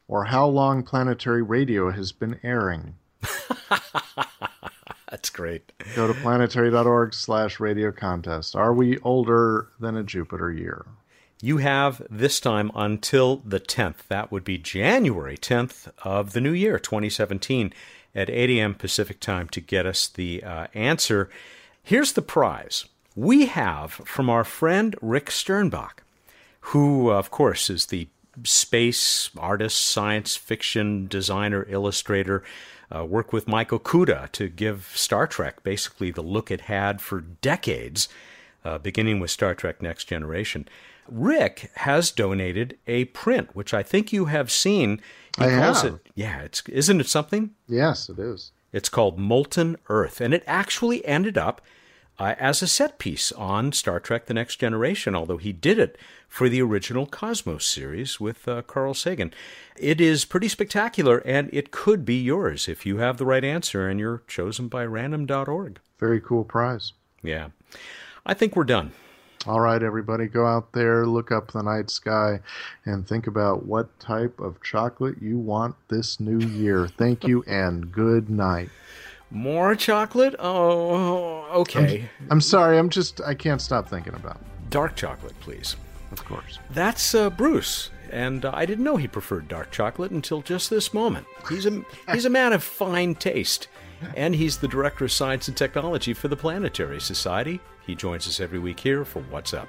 [0.06, 2.94] or how long planetary radio has been airing?
[5.12, 5.72] That's great.
[5.94, 8.56] Go to planetary.org slash radio contest.
[8.56, 10.86] Are we older than a Jupiter year?
[11.42, 14.06] You have this time until the 10th.
[14.08, 17.74] That would be January 10th of the new year, 2017,
[18.14, 18.74] at 8 a.m.
[18.74, 21.28] Pacific time to get us the uh, answer.
[21.82, 22.86] Here's the prize.
[23.14, 25.98] We have from our friend Rick Sternbach,
[26.60, 28.08] who, of course, is the
[28.44, 32.42] space artist, science fiction designer, illustrator,
[32.94, 37.20] uh, worked with Michael Okuda to give Star Trek basically the look it had for
[37.20, 38.08] decades,
[38.64, 40.68] uh, beginning with Star Trek Next Generation.
[41.08, 45.00] Rick has donated a print, which I think you have seen.
[45.36, 45.94] He I calls have.
[45.94, 47.50] it, yeah, it's isn't it something?
[47.66, 48.52] Yes, it is.
[48.72, 51.60] It's called Molten Earth, and it actually ended up
[52.22, 55.98] uh, as a set piece on Star Trek The Next Generation, although he did it
[56.28, 59.34] for the original Cosmos series with uh, Carl Sagan.
[59.76, 63.88] It is pretty spectacular, and it could be yours if you have the right answer
[63.88, 65.80] and you're chosen by random.org.
[65.98, 66.92] Very cool prize.
[67.24, 67.48] Yeah.
[68.24, 68.92] I think we're done.
[69.44, 72.38] All right, everybody, go out there, look up the night sky,
[72.84, 76.86] and think about what type of chocolate you want this new year.
[76.86, 78.70] Thank you, and good night.
[79.32, 80.36] More chocolate?
[80.38, 82.08] Oh, okay.
[82.30, 84.70] I'm sorry, I'm just, I can't stop thinking about it.
[84.70, 85.76] Dark chocolate, please.
[86.12, 86.58] Of course.
[86.70, 90.92] That's uh, Bruce, and uh, I didn't know he preferred dark chocolate until just this
[90.92, 91.26] moment.
[91.48, 93.68] He's a he's a man of fine taste,
[94.14, 97.60] and he's the director of science and technology for the Planetary Society.
[97.86, 99.68] He joins us every week here for What's Up.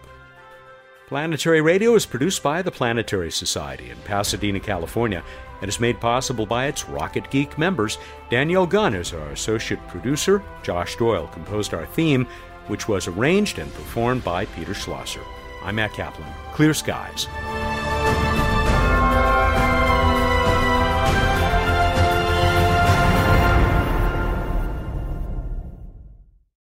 [1.07, 5.23] Planetary Radio is produced by the Planetary Society in Pasadena, California,
[5.63, 7.97] and is made possible by its Rocket Geek members.
[8.29, 10.43] Danielle Gunn is our associate producer.
[10.61, 12.27] Josh Doyle composed our theme,
[12.67, 15.21] which was arranged and performed by Peter Schlosser.
[15.63, 16.27] I'm Matt Kaplan.
[16.51, 17.27] Clear skies.